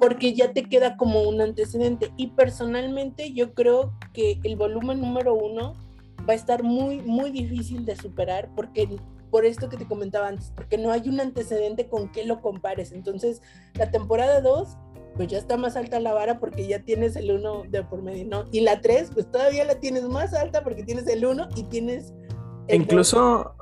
Porque 0.00 0.34
ya 0.34 0.52
te 0.52 0.64
queda 0.64 0.96
como 0.96 1.22
un 1.22 1.40
antecedente. 1.40 2.10
Y 2.16 2.28
personalmente 2.28 3.32
yo 3.32 3.54
creo 3.54 3.92
que 4.12 4.40
el 4.42 4.56
volumen 4.56 5.00
número 5.00 5.34
1 5.34 5.74
va 6.28 6.32
a 6.32 6.36
estar 6.36 6.62
muy, 6.62 7.00
muy 7.02 7.30
difícil 7.30 7.84
de 7.84 7.94
superar 7.94 8.50
porque 8.56 8.88
por 9.30 9.44
esto 9.44 9.68
que 9.68 9.76
te 9.76 9.86
comentaba 9.86 10.28
antes, 10.28 10.52
porque 10.54 10.78
no 10.78 10.90
hay 10.90 11.08
un 11.08 11.20
antecedente 11.20 11.88
con 11.88 12.10
que 12.10 12.24
lo 12.24 12.40
compares. 12.40 12.92
Entonces, 12.92 13.42
la 13.74 13.90
temporada 13.90 14.40
2 14.40 14.76
pues 15.16 15.28
ya 15.28 15.38
está 15.38 15.56
más 15.56 15.76
alta 15.76 16.00
la 16.00 16.12
vara 16.12 16.40
porque 16.40 16.66
ya 16.66 16.80
tienes 16.80 17.14
el 17.16 17.30
1 17.30 17.64
de 17.68 17.84
por 17.84 18.02
medio, 18.02 18.24
¿no? 18.26 18.44
Y 18.50 18.60
la 18.60 18.80
3, 18.80 19.10
pues 19.14 19.30
todavía 19.30 19.64
la 19.64 19.78
tienes 19.78 20.02
más 20.04 20.34
alta 20.34 20.64
porque 20.64 20.82
tienes 20.82 21.06
el 21.06 21.24
1 21.24 21.48
y 21.54 21.62
tienes 21.64 22.12
Incluso 22.68 23.54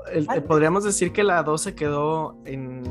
podríamos 0.46 0.84
decir 0.84 1.12
que 1.12 1.24
la 1.24 1.42
2 1.42 1.60
se 1.60 1.74
quedó 1.74 2.36
en, 2.44 2.82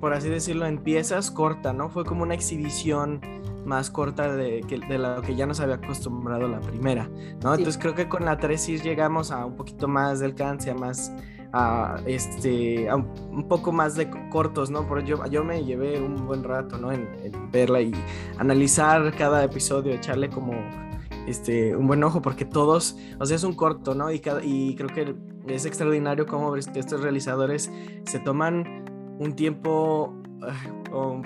por 0.00 0.12
así 0.12 0.28
decirlo, 0.28 0.66
en 0.66 0.78
piezas 0.78 1.30
corta, 1.30 1.72
¿no? 1.72 1.90
Fue 1.90 2.04
como 2.04 2.22
una 2.22 2.34
exhibición 2.34 3.20
más 3.64 3.90
corta 3.90 4.34
de, 4.34 4.60
de 4.88 4.98
lo 4.98 5.22
que 5.22 5.34
ya 5.34 5.46
nos 5.46 5.60
había 5.60 5.76
acostumbrado 5.76 6.48
la 6.48 6.60
primera, 6.60 7.08
¿no? 7.42 7.54
Entonces 7.54 7.78
creo 7.78 7.94
que 7.94 8.08
con 8.08 8.24
la 8.24 8.38
3 8.38 8.60
sí 8.60 8.78
llegamos 8.78 9.30
a 9.30 9.44
un 9.44 9.56
poquito 9.56 9.88
más 9.88 10.20
de 10.20 10.26
alcance, 10.26 10.70
a 10.70 10.74
más, 10.74 11.12
a, 11.52 12.00
este, 12.06 12.88
a 12.88 12.96
un, 12.96 13.48
poco 13.48 13.72
más 13.72 13.94
de 13.96 14.10
cortos, 14.30 14.70
¿no? 14.70 14.86
Por 14.86 15.04
yo, 15.04 15.24
yo 15.26 15.44
me 15.44 15.64
llevé 15.64 16.00
un 16.00 16.26
buen 16.26 16.44
rato, 16.44 16.78
¿no? 16.78 16.92
En, 16.92 17.08
en 17.22 17.50
verla 17.50 17.80
y 17.80 17.92
analizar 18.38 19.14
cada 19.16 19.44
episodio, 19.44 19.92
echarle 19.94 20.28
como 20.28 20.52
este, 21.26 21.74
un 21.76 21.86
buen 21.86 22.02
ojo 22.04 22.22
porque 22.22 22.44
todos, 22.44 22.96
o 23.18 23.26
sea, 23.26 23.36
es 23.36 23.44
un 23.44 23.54
corto, 23.54 23.94
¿no? 23.94 24.10
Y, 24.12 24.22
y 24.42 24.74
creo 24.74 24.88
que 24.88 25.14
es 25.46 25.66
extraordinario 25.66 26.26
cómo 26.26 26.56
estos 26.56 27.00
realizadores 27.00 27.70
se 28.04 28.18
toman 28.20 28.84
un 29.18 29.34
tiempo, 29.34 30.14
ah, 30.42 31.22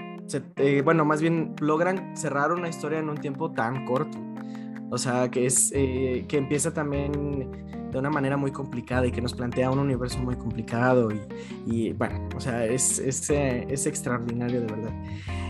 eh, 0.56 0.82
bueno, 0.82 1.04
más 1.04 1.20
bien 1.20 1.54
logran 1.60 2.16
cerrar 2.16 2.52
una 2.52 2.68
historia 2.68 2.98
en 2.98 3.08
un 3.08 3.16
tiempo 3.16 3.52
tan 3.52 3.86
corto. 3.86 4.18
O 4.90 4.96
sea, 4.96 5.30
que 5.30 5.46
es 5.46 5.70
eh, 5.74 6.24
que 6.28 6.38
empieza 6.38 6.72
también 6.72 7.50
de 7.90 7.98
una 7.98 8.10
manera 8.10 8.36
muy 8.36 8.50
complicada 8.50 9.06
y 9.06 9.12
que 9.12 9.20
nos 9.20 9.34
plantea 9.34 9.70
un 9.70 9.78
universo 9.78 10.18
muy 10.18 10.36
complicado 10.36 11.10
y, 11.10 11.20
y 11.66 11.92
bueno, 11.92 12.26
o 12.34 12.40
sea, 12.40 12.64
es, 12.64 12.98
es, 12.98 13.28
eh, 13.30 13.66
es, 13.68 13.86
extraordinario 13.86 14.60
de 14.62 14.66
verdad. 14.66 14.92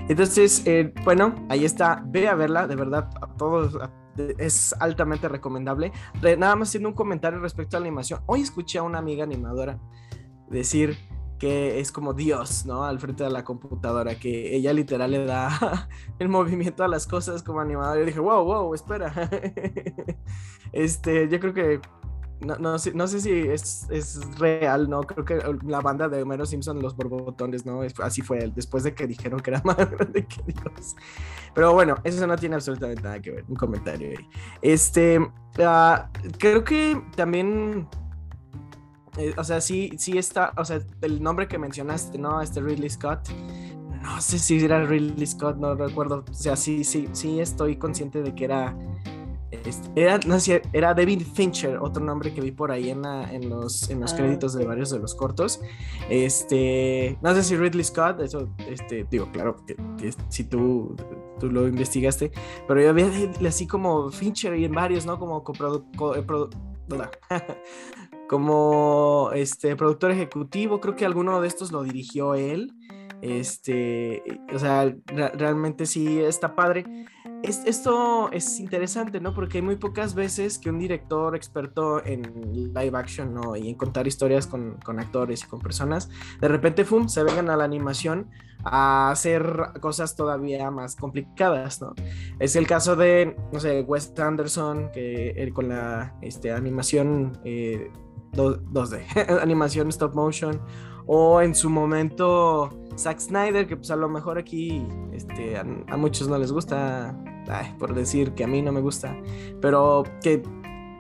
Entonces, 0.09 0.65
bueno, 1.05 1.35
ahí 1.49 1.65
está, 1.65 2.03
ve 2.07 2.29
a 2.29 2.35
verla, 2.35 2.67
de 2.67 2.77
verdad, 2.77 3.11
a 3.21 3.27
todos, 3.37 3.77
a 3.77 3.91
es 4.39 4.75
altamente 4.81 5.29
recomendable. 5.29 5.93
Nada 6.39 6.57
más 6.57 6.69
haciendo 6.69 6.89
un 6.89 6.95
comentario 6.95 7.39
respecto 7.41 7.77
a 7.77 7.81
la 7.81 7.87
animación. 7.87 8.21
Hoy 8.27 8.43
escuché 8.43 8.79
a 8.79 8.83
una 8.83 8.99
amiga 8.99 9.25
animadora 9.25 9.79
decir 10.51 10.97
que 11.39 11.79
es 11.79 11.93
como 11.93 12.15
Dios, 12.15 12.67
¿no? 12.67 12.85
Al 12.85 12.99
frente 12.99 13.25
de 13.25 13.31
la 13.31 13.45
computadora, 13.45 14.19
que 14.19 14.57
ella 14.57 14.73
literal 14.73 15.13
le 15.13 15.25
da 15.25 15.89
el 16.19 16.29
movimiento 16.29 16.85
a 16.85 16.89
las 16.89 17.07
cosas 17.07 17.43
como 17.43 17.61
animadora. 17.61 18.03
Y 18.03 18.07
dije, 18.07 18.21
wow, 18.21 18.45
wow, 18.45 18.75
espera. 18.75 19.13
este, 20.73 21.29
yo 21.29 21.39
creo 21.39 21.55
que 21.55 21.81
no, 22.41 22.57
no, 22.57 22.79
sé, 22.79 22.93
no 22.95 23.07
sé 23.09 23.21
si 23.21 23.31
es, 23.31 23.87
es, 23.91 24.21
real, 24.39 24.89
¿no? 24.89 25.03
Creo 25.03 25.25
que 25.25 25.41
la 25.67 25.81
banda 25.81 26.09
de 26.09 26.23
Homero 26.23 26.47
Simpson, 26.47 26.81
los 26.81 26.97
borbotones, 26.97 27.67
¿no? 27.67 27.81
Así 28.03 28.23
fue, 28.23 28.53
después 28.55 28.85
de 28.85 28.95
que 28.95 29.07
dijeron 29.07 29.41
que 29.41 29.51
era 29.51 29.63
más 29.65 29.77
grande 29.77 30.27
que 30.27 30.43
Dios. 30.53 30.95
Pero 31.55 31.73
bueno, 31.73 31.97
eso 32.05 32.27
no 32.27 32.37
tiene 32.37 32.55
absolutamente 32.55 33.03
nada 33.03 33.21
que 33.21 33.33
ver, 33.33 33.45
un 33.49 33.57
comentario 33.57 34.11
ahí. 34.11 34.29
Este, 34.63 35.19
uh, 35.19 35.31
creo 36.39 36.63
que 36.63 37.03
también, 37.17 37.89
eh, 39.17 39.35
o 39.37 39.43
sea, 39.43 39.61
sí, 39.61 39.91
sí 39.99 40.17
está, 40.17 40.53
o 40.57 40.65
sea, 40.65 40.81
el 41.03 41.23
nombre 41.23 41.49
que 41.49 41.59
mencionaste, 41.59 42.19
¿no? 42.19 42.41
Este 42.41 42.61
Ridley 42.61 42.91
Scott. 42.91 43.29
No 44.01 44.21
sé 44.21 44.39
si 44.39 44.65
era 44.65 44.85
Ridley 44.85 45.27
Scott, 45.27 45.57
no 45.57 45.75
recuerdo. 45.75 46.25
O 46.31 46.35
sea, 46.35 46.55
sí, 46.55 46.85
sí, 46.85 47.09
sí 47.13 47.41
estoy 47.41 47.77
consciente 47.77 48.23
de 48.23 48.33
que 48.35 48.45
era 48.45 48.77
era, 49.97 50.19
no 50.27 50.39
sé, 50.41 50.63
era 50.73 50.93
David 50.93 51.23
Fincher, 51.35 51.79
otro 51.79 52.05
nombre 52.05 52.35
que 52.35 52.41
vi 52.41 52.51
por 52.51 52.71
ahí 52.71 52.91
en, 52.91 53.05
en 53.05 53.49
los, 53.49 53.89
en 53.89 54.01
los 54.01 54.13
ah, 54.13 54.17
créditos 54.17 54.55
de 54.55 54.67
varios 54.67 54.91
de 54.91 54.99
los 54.99 55.15
cortos. 55.15 55.61
Este, 56.11 57.19
no 57.23 57.35
sé 57.35 57.43
si 57.43 57.57
Ridley 57.57 57.85
Scott, 57.85 58.21
eso, 58.21 58.49
este, 58.69 59.07
digo, 59.11 59.31
claro, 59.33 59.57
que, 59.67 59.77
si 60.29 60.45
tú, 60.45 60.97
tú 61.41 61.51
lo 61.51 61.67
investigaste, 61.67 62.31
pero 62.67 62.83
yo 62.83 62.91
había 62.91 63.11
así 63.47 63.67
como 63.67 64.11
Fincher 64.11 64.55
y 64.57 64.65
en 64.67 64.73
varios, 64.73 65.07
¿no? 65.07 65.19
Como 65.19 65.43
eh, 66.15 66.27
como 68.29 69.31
este 69.35 69.77
productor 69.77 70.11
ejecutivo, 70.11 70.81
creo 70.81 70.95
que 70.95 71.07
alguno 71.07 71.41
de 71.41 71.49
estos 71.49 71.73
lo 71.73 71.83
dirigió 71.83 72.35
él. 72.35 72.75
Este, 73.23 74.23
o 74.55 74.59
sea, 74.59 74.95
realmente 75.35 75.87
sí 75.87 76.21
está 76.21 76.55
padre 76.55 76.85
esto 77.43 78.31
es 78.33 78.59
interesante, 78.59 79.21
¿no? 79.21 79.33
Porque 79.33 79.59
hay 79.59 79.63
muy 79.63 79.77
pocas 79.77 80.15
veces 80.15 80.59
que 80.59 80.71
un 80.71 80.79
director 80.79 81.37
experto 81.37 82.05
en 82.05 82.73
live 82.75 82.97
action 82.97 83.33
¿no? 83.33 83.57
y 83.57 83.69
en 83.69 83.75
contar 83.77 84.07
historias 84.07 84.47
con, 84.47 84.79
actores 84.99 85.45
y 85.45 85.47
con 85.47 85.61
personas, 85.61 86.11
de 86.41 86.49
repente, 86.49 86.85
¡fum!, 86.85 87.09
se 87.09 87.23
vengan 87.23 87.49
a 87.51 87.57
la 87.57 87.65
animación 87.65 88.29
a 88.65 89.11
hacer 89.11 89.73
cosas 89.81 90.17
todavía 90.17 90.71
más 90.71 90.97
complicadas, 90.97 91.81
¿no? 91.81 91.95
Es 92.41 92.57
el 92.57 92.67
caso 92.67 92.97
de, 92.97 93.37
no 93.53 93.61
sé, 93.61 93.83
Wes 93.83 94.13
Anderson, 94.19 94.91
que 94.93 95.31
él 95.31 95.53
con 95.55 95.69
la 95.69 96.17
este, 96.23 96.51
animación 96.51 97.35
2D, 98.33 99.05
eh, 99.15 99.27
animación 99.41 99.89
stop 99.91 100.15
motion, 100.15 100.61
o 101.09 101.41
en 101.41 101.55
su 101.55 101.71
momento 101.71 102.71
Zack 102.97 103.19
Snyder, 103.19 103.67
que 103.67 103.77
pues 103.77 103.91
a 103.91 103.97
lo 103.97 104.09
mejor 104.09 104.39
aquí 104.39 104.87
este, 105.13 105.57
a, 105.57 105.65
muchos 105.97 106.29
no 106.29 106.39
les 106.39 106.53
gusta, 106.53 107.17
por 107.79 107.95
decir 107.95 108.33
que 108.35 108.45
a 108.45 108.47
mí 108.47 108.61
no 108.63 108.71
me 108.71 108.81
gusta, 108.81 109.17
pero 109.61 110.05
que 110.23 110.43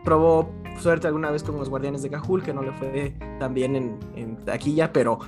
probó 0.02 0.50
suerte 0.78 1.06
alguna 1.06 1.30
vez 1.30 1.42
con 1.42 1.56
los 1.56 1.68
Guardianes 1.68 2.02
de 2.02 2.10
Cajul, 2.10 2.42
que 2.42 2.54
no 2.54 2.62
le 2.62 2.72
fue 2.72 3.14
tan 3.38 3.52
bien 3.52 3.76
en, 3.76 3.98
en 4.16 4.36
taquilla, 4.44 4.92
pero 4.92 5.18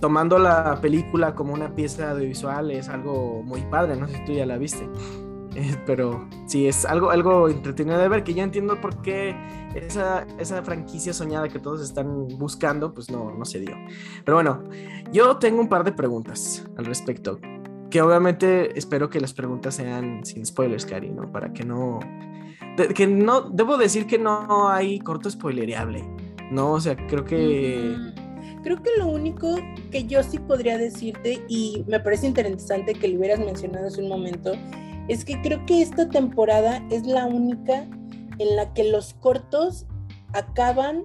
tomando 0.00 0.38
la 0.38 0.78
película 0.82 1.34
como 1.34 1.54
una 1.54 1.74
pieza 1.74 2.10
audiovisual 2.10 2.70
es 2.72 2.90
algo 2.90 3.42
muy 3.42 3.62
padre, 3.62 3.96
no 3.96 4.06
sé 4.06 4.16
si 4.16 4.24
tú 4.26 4.32
ya 4.32 4.46
la 4.46 4.58
viste. 4.58 4.86
Eh, 5.56 5.76
pero 5.86 6.28
sí, 6.46 6.66
es 6.66 6.84
algo, 6.84 7.10
algo 7.10 7.48
entretenido 7.48 7.96
de 7.96 8.08
ver, 8.08 8.24
que 8.24 8.34
ya 8.34 8.42
entiendo 8.42 8.80
por 8.80 9.00
qué 9.02 9.36
esa, 9.74 10.26
esa 10.38 10.62
franquicia 10.62 11.12
soñada 11.12 11.48
que 11.48 11.58
todos 11.58 11.82
están 11.82 12.28
buscando, 12.28 12.92
pues 12.94 13.10
no, 13.10 13.32
no 13.32 13.44
se 13.44 13.60
dio. 13.60 13.76
Pero 14.24 14.36
bueno, 14.36 14.64
yo 15.12 15.36
tengo 15.38 15.60
un 15.60 15.68
par 15.68 15.84
de 15.84 15.92
preguntas 15.92 16.64
al 16.76 16.84
respecto, 16.84 17.38
que 17.90 18.02
obviamente 18.02 18.76
espero 18.78 19.08
que 19.10 19.20
las 19.20 19.32
preguntas 19.32 19.74
sean 19.76 20.24
sin 20.24 20.44
spoilers, 20.44 20.86
Cari, 20.86 21.10
¿no? 21.10 21.30
Para 21.30 21.52
que 21.52 21.64
no... 21.64 22.00
que 22.94 23.06
no, 23.06 23.42
debo 23.42 23.76
decir 23.76 24.06
que 24.06 24.18
no 24.18 24.68
hay 24.68 24.98
corto 25.00 25.30
spoilereable, 25.30 26.04
¿no? 26.50 26.72
O 26.72 26.80
sea, 26.80 26.96
creo 27.06 27.24
que... 27.24 27.96
Creo 28.62 28.82
que 28.82 28.90
lo 28.98 29.08
único 29.08 29.56
que 29.90 30.04
yo 30.04 30.22
sí 30.22 30.38
podría 30.38 30.78
decirte, 30.78 31.44
y 31.48 31.84
me 31.86 32.00
parece 32.00 32.26
interesante 32.26 32.94
que 32.94 33.08
lo 33.08 33.18
hubieras 33.18 33.38
mencionado 33.38 33.88
hace 33.88 34.02
un 34.02 34.08
momento, 34.08 34.54
es 35.08 35.24
que 35.24 35.40
creo 35.42 35.64
que 35.66 35.82
esta 35.82 36.08
temporada 36.08 36.82
es 36.90 37.06
la 37.06 37.26
única 37.26 37.86
en 38.38 38.56
la 38.56 38.72
que 38.74 38.84
los 38.84 39.14
cortos 39.14 39.86
acaban 40.32 41.04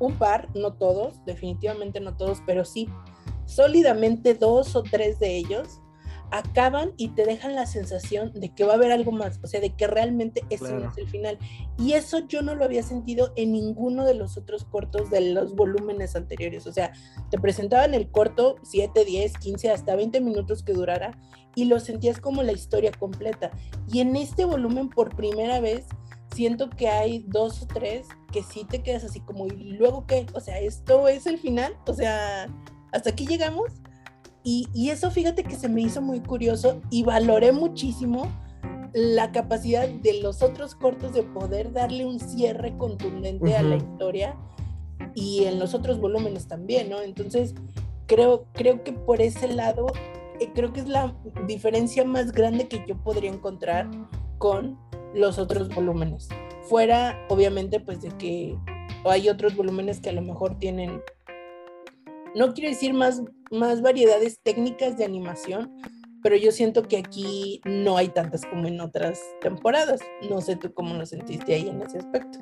un 0.00 0.16
par, 0.18 0.48
no 0.54 0.74
todos, 0.74 1.24
definitivamente 1.24 2.00
no 2.00 2.16
todos, 2.16 2.42
pero 2.46 2.64
sí 2.64 2.88
sólidamente 3.46 4.34
dos 4.34 4.74
o 4.74 4.82
tres 4.82 5.18
de 5.18 5.36
ellos 5.36 5.80
acaban 6.30 6.92
y 6.96 7.10
te 7.10 7.24
dejan 7.24 7.54
la 7.54 7.66
sensación 7.66 8.32
de 8.34 8.52
que 8.52 8.64
va 8.64 8.72
a 8.72 8.76
haber 8.76 8.90
algo 8.90 9.12
más, 9.12 9.38
o 9.44 9.46
sea, 9.46 9.60
de 9.60 9.76
que 9.76 9.86
realmente 9.86 10.42
ese 10.50 10.72
no 10.72 10.90
es 10.90 10.98
el 10.98 11.08
final. 11.08 11.38
Y 11.78 11.92
eso 11.92 12.26
yo 12.26 12.42
no 12.42 12.56
lo 12.56 12.64
había 12.64 12.82
sentido 12.82 13.32
en 13.36 13.52
ninguno 13.52 14.04
de 14.04 14.14
los 14.14 14.36
otros 14.36 14.64
cortos 14.64 15.10
de 15.10 15.32
los 15.32 15.54
volúmenes 15.54 16.16
anteriores. 16.16 16.66
O 16.66 16.72
sea, 16.72 16.92
te 17.30 17.38
presentaban 17.38 17.94
el 17.94 18.10
corto 18.10 18.56
7, 18.62 19.04
10, 19.04 19.38
15, 19.38 19.70
hasta 19.70 19.94
20 19.94 20.20
minutos 20.20 20.64
que 20.64 20.72
durara 20.72 21.12
y 21.54 21.66
lo 21.66 21.78
sentías 21.78 22.18
como 22.18 22.42
la 22.42 22.52
historia 22.52 22.90
completa. 22.90 23.52
Y 23.88 24.00
en 24.00 24.16
este 24.16 24.44
volumen, 24.44 24.88
por 24.88 25.14
primera 25.14 25.60
vez, 25.60 25.86
siento 26.34 26.68
que 26.68 26.88
hay 26.88 27.24
dos 27.28 27.62
o 27.62 27.66
tres 27.66 28.08
que 28.32 28.42
sí 28.42 28.66
te 28.68 28.82
quedas 28.82 29.04
así 29.04 29.20
como, 29.20 29.46
¿y 29.46 29.74
luego 29.74 30.06
qué? 30.06 30.26
O 30.34 30.40
sea, 30.40 30.58
¿esto 30.58 31.08
es 31.08 31.26
el 31.26 31.38
final? 31.38 31.76
O 31.86 31.94
sea, 31.94 32.48
¿hasta 32.92 33.10
aquí 33.10 33.26
llegamos? 33.26 33.72
Y, 34.46 34.90
eso 34.90 35.10
fíjate 35.10 35.42
que 35.42 35.54
se 35.54 35.70
me 35.70 35.80
hizo 35.80 36.02
muy 36.02 36.20
curioso 36.20 36.82
y 36.90 37.02
valoré 37.02 37.52
muchísimo 37.52 38.30
la 38.92 39.32
capacidad 39.32 39.88
de 39.88 40.20
los 40.20 40.42
otros 40.42 40.74
cortos 40.74 41.14
de 41.14 41.22
poder 41.22 41.72
darle 41.72 42.04
un 42.04 42.20
cierre 42.20 42.76
contundente 42.76 43.56
a 43.56 43.62
la 43.62 43.76
historia 43.76 44.36
y 45.14 45.44
en 45.44 45.58
los 45.58 45.72
otros 45.72 45.98
volúmenes 45.98 46.46
también, 46.46 46.90
¿no? 46.90 47.00
Entonces, 47.00 47.54
creo, 48.06 48.44
creo 48.52 48.84
que 48.84 48.92
por 48.92 49.22
ese 49.22 49.48
lado, 49.48 49.86
eh, 50.40 50.50
creo 50.54 50.74
que 50.74 50.80
es 50.80 50.88
la 50.88 51.16
diferencia 51.46 52.04
más 52.04 52.32
grande 52.32 52.68
que 52.68 52.84
yo 52.86 52.96
podría 53.02 53.30
encontrar 53.30 53.90
con 54.36 54.78
los 55.14 55.38
otros 55.38 55.68
volúmenes. 55.74 56.28
Fuera, 56.68 57.18
obviamente, 57.28 57.80
pues 57.80 58.02
de 58.02 58.08
que 58.10 58.58
hay 59.04 59.28
otros 59.28 59.54
volúmenes 59.56 60.00
que 60.00 60.10
a 60.10 60.12
lo 60.12 60.22
mejor 60.22 60.58
tienen 60.58 61.00
no 62.34 62.52
quiero 62.52 62.70
decir 62.70 62.92
más, 62.94 63.22
más 63.52 63.80
variedades 63.80 64.40
técnicas 64.42 64.98
de 64.98 65.04
animación, 65.04 65.70
pero 66.22 66.36
yo 66.36 66.50
siento 66.50 66.82
que 66.82 66.96
aquí 66.96 67.60
no 67.64 67.96
hay 67.96 68.08
tantas 68.08 68.44
como 68.46 68.66
en 68.66 68.80
otras 68.80 69.20
temporadas. 69.40 70.00
No 70.28 70.40
sé 70.40 70.56
tú 70.56 70.72
cómo 70.74 70.94
lo 70.94 71.06
sentiste 71.06 71.54
ahí 71.54 71.68
en 71.68 71.82
ese 71.82 71.98
aspecto. 71.98 72.38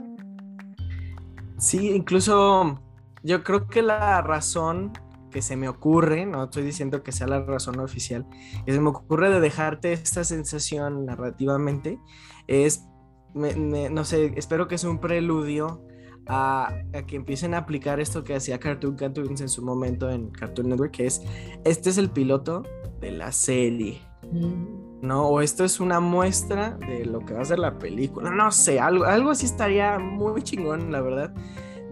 Sí, 1.58 1.90
incluso 1.90 2.80
yo 3.22 3.42
creo 3.44 3.66
que 3.66 3.82
la 3.82 4.22
razón 4.22 4.92
que 5.30 5.42
se 5.42 5.56
me 5.56 5.68
ocurre, 5.68 6.26
no 6.26 6.44
estoy 6.44 6.62
diciendo 6.62 7.02
que 7.02 7.12
sea 7.12 7.26
la 7.26 7.42
razón 7.42 7.80
oficial, 7.80 8.26
que 8.64 8.72
se 8.72 8.80
me 8.80 8.90
ocurre 8.90 9.30
de 9.30 9.40
dejarte 9.40 9.92
esta 9.92 10.24
sensación 10.24 11.06
narrativamente, 11.06 11.98
es, 12.46 12.86
no 13.34 14.04
sé, 14.04 14.32
espero 14.36 14.68
que 14.68 14.78
sea 14.78 14.90
un 14.90 14.98
preludio 14.98 15.84
a, 16.26 16.72
que 17.06 17.16
empiecen 17.16 17.54
a 17.54 17.58
aplicar 17.58 18.00
esto 18.00 18.24
que 18.24 18.34
hacía 18.34 18.58
Cartoon 18.58 18.96
Cartoons 18.96 19.40
en 19.40 19.48
su 19.48 19.62
momento 19.62 20.10
en 20.10 20.30
Cartoon 20.30 20.68
Network, 20.68 20.92
que 20.92 21.06
es, 21.06 21.22
este 21.64 21.90
es 21.90 21.98
el 21.98 22.10
piloto 22.10 22.62
de 23.00 23.12
la 23.12 23.32
serie. 23.32 24.00
Mm. 24.30 24.82
¿no? 25.02 25.28
O 25.28 25.40
esto 25.40 25.64
es 25.64 25.80
una 25.80 26.00
muestra 26.00 26.78
de 26.78 27.04
lo 27.04 27.20
que 27.20 27.34
va 27.34 27.42
a 27.42 27.44
ser 27.44 27.58
la 27.58 27.78
película. 27.78 28.30
No 28.30 28.50
sé, 28.52 28.80
algo, 28.80 29.04
algo 29.04 29.30
así 29.30 29.46
estaría 29.46 29.98
muy 29.98 30.42
chingón, 30.42 30.92
la 30.92 31.02
verdad. 31.02 31.34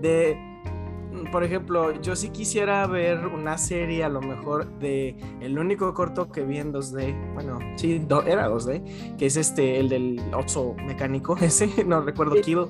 De 0.01 0.39
por 1.31 1.45
ejemplo, 1.45 2.01
yo 2.01 2.17
sí 2.17 2.31
quisiera 2.31 2.87
ver 2.87 3.27
una 3.27 3.59
serie 3.59 4.05
a 4.05 4.09
lo 4.09 4.21
mejor 4.21 4.67
de 4.79 5.17
el 5.41 5.59
único 5.59 5.93
corto 5.95 6.31
que 6.31 6.43
vi 6.43 6.59
en 6.59 6.73
2D, 6.73 7.35
bueno, 7.35 7.59
sí, 7.77 8.07
era 8.27 8.49
2D, 8.49 9.17
que 9.17 9.27
es 9.27 9.37
este, 9.37 9.79
el 9.79 9.89
del 9.89 10.21
oso 10.35 10.75
mecánico, 10.87 11.37
ese, 11.41 11.85
no 11.85 12.01
recuerdo, 12.01 12.37
Kill, 12.41 12.67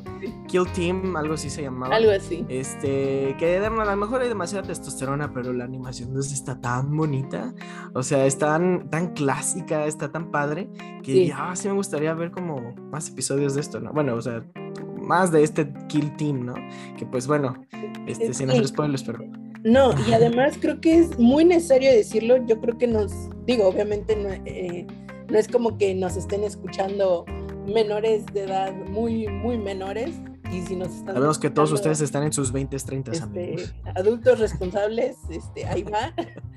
Kill 0.46 0.66
Team, 0.74 1.16
algo 1.16 1.34
así 1.34 1.50
se 1.50 1.62
llamaba. 1.62 1.94
Algo 1.94 2.10
así. 2.10 2.44
Este, 2.48 3.34
que 3.38 3.58
a 3.58 3.70
lo 3.70 3.96
mejor 3.96 4.22
hay 4.22 4.28
demasiada 4.28 4.66
testosterona, 4.66 5.32
pero 5.32 5.52
la 5.52 5.64
animación 5.64 6.14
está 6.18 6.60
tan 6.60 6.96
bonita, 6.96 7.54
o 7.94 8.02
sea, 8.02 8.26
es 8.26 8.38
tan, 8.38 8.90
tan 8.90 9.14
clásica, 9.14 9.86
está 9.86 10.10
tan 10.12 10.30
padre, 10.30 10.68
que 11.02 11.26
ya 11.26 11.54
sí 11.56 11.68
me 11.68 11.74
gustaría 11.74 12.14
ver 12.14 12.30
como 12.30 12.74
más 12.90 13.08
episodios 13.08 13.54
de 13.54 13.60
esto, 13.60 13.80
¿no? 13.80 13.92
Bueno, 13.92 14.14
o 14.14 14.20
sea, 14.20 14.44
más 15.10 15.32
de 15.32 15.42
este 15.42 15.72
Kill 15.88 16.16
Team, 16.16 16.46
¿no? 16.46 16.54
Que 16.96 17.04
pues 17.04 17.26
bueno, 17.26 17.66
este, 18.06 18.32
sin 18.32 18.48
hacer 18.48 18.66
spoilers, 18.68 19.02
pero... 19.02 19.18
No, 19.64 19.92
y 20.08 20.12
además 20.12 20.56
creo 20.58 20.80
que 20.80 20.98
es 21.00 21.18
muy 21.18 21.44
necesario 21.44 21.90
decirlo, 21.90 22.36
yo 22.46 22.60
creo 22.60 22.78
que 22.78 22.86
nos, 22.86 23.12
digo, 23.44 23.66
obviamente 23.66 24.14
no, 24.14 24.30
eh, 24.46 24.86
no 25.28 25.38
es 25.38 25.48
como 25.48 25.76
que 25.76 25.94
nos 25.96 26.16
estén 26.16 26.44
escuchando 26.44 27.24
menores 27.66 28.24
de 28.32 28.44
edad, 28.44 28.72
muy, 28.88 29.26
muy 29.26 29.58
menores, 29.58 30.14
y 30.52 30.62
si 30.62 30.76
nos 30.76 30.94
están... 30.94 31.14
Sabemos 31.16 31.38
que 31.40 31.50
todos 31.50 31.72
ustedes 31.72 32.00
están 32.00 32.22
en 32.22 32.32
sus 32.32 32.52
20, 32.52 32.76
30 32.78 33.10
este, 33.10 33.24
amigos. 33.24 33.74
Adultos 33.96 34.38
responsables, 34.38 35.16
este, 35.28 35.66
ahí 35.66 35.82
va, 35.82 36.14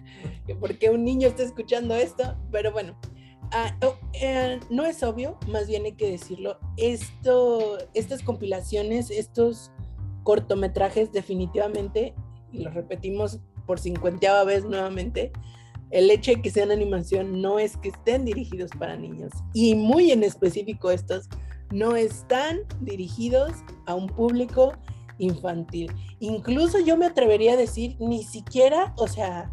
porque 0.60 0.92
un 0.92 1.04
niño 1.04 1.28
está 1.28 1.42
escuchando 1.42 1.96
esto, 1.96 2.38
pero 2.52 2.72
bueno, 2.72 2.96
Ah, 3.56 3.78
oh, 3.84 3.96
eh, 4.14 4.60
no 4.72 4.84
es 4.84 5.04
obvio, 5.04 5.38
más 5.48 5.68
bien 5.68 5.86
hay 5.86 5.92
que 5.92 6.10
decirlo, 6.10 6.58
estas 6.76 8.24
compilaciones, 8.24 9.12
estos 9.12 9.72
cortometrajes 10.24 11.12
definitivamente, 11.12 12.16
y 12.52 12.64
lo 12.64 12.72
repetimos 12.72 13.40
por 13.68 13.80
cincuenteava 13.80 14.44
vez 14.44 14.66
nuevamente, 14.66 15.32
el 15.92 16.10
hecho 16.10 16.32
de 16.32 16.42
que 16.42 16.50
sean 16.50 16.72
animación 16.72 17.44
no 17.44 17.60
es 17.60 17.78
que 17.78 17.90
estén 17.90 18.26
dirigidos 18.26 18.72
para 18.80 18.98
niños. 18.98 19.32
Y 19.54 19.76
muy 19.76 20.12
en 20.12 20.24
específico 20.24 20.90
estos 20.90 21.30
no 21.72 21.96
están 21.96 22.62
dirigidos 22.82 23.52
a 23.86 23.94
un 23.94 24.08
público 24.08 24.74
infantil. 25.20 25.92
Incluso 26.20 26.80
yo 26.80 26.98
me 26.98 27.06
atrevería 27.06 27.54
a 27.54 27.58
decir, 27.58 27.96
ni 28.00 28.24
siquiera, 28.24 28.96
o 28.98 29.08
sea, 29.08 29.52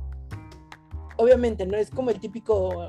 obviamente 1.19 1.67
no 1.67 1.77
es 1.77 1.91
como 1.91 2.09
el 2.09 2.19
típico 2.19 2.89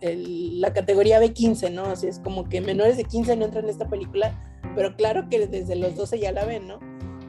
la 0.00 0.72
categoría 0.72 1.20
B15, 1.20 1.72
¿no? 1.72 1.84
Así 1.84 2.06
es 2.06 2.18
como 2.18 2.48
que 2.48 2.60
menores 2.60 2.96
de 2.96 3.04
15 3.04 3.36
no 3.36 3.44
entran 3.46 3.64
en 3.64 3.70
esta 3.70 3.88
película, 3.88 4.34
pero 4.74 4.94
claro 4.96 5.28
que 5.28 5.46
desde 5.46 5.76
los 5.76 5.96
12 5.96 6.18
ya 6.18 6.32
la 6.32 6.44
ven, 6.44 6.68
¿no? 6.68 6.78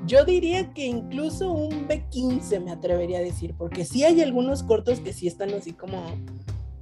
Yo 0.06 0.24
diría 0.24 0.74
que 0.74 0.86
incluso 0.86 1.52
un 1.52 1.88
B15 1.88 2.64
me 2.64 2.72
atrevería 2.72 3.20
a 3.20 3.22
decir, 3.22 3.56
porque 3.58 3.84
sí 3.84 4.04
hay 4.04 4.22
algunos 4.22 4.64
cortos 4.64 5.00
que 5.00 5.12
sí 5.12 5.28
están 5.28 5.54
así 5.54 5.74
como 5.74 6.02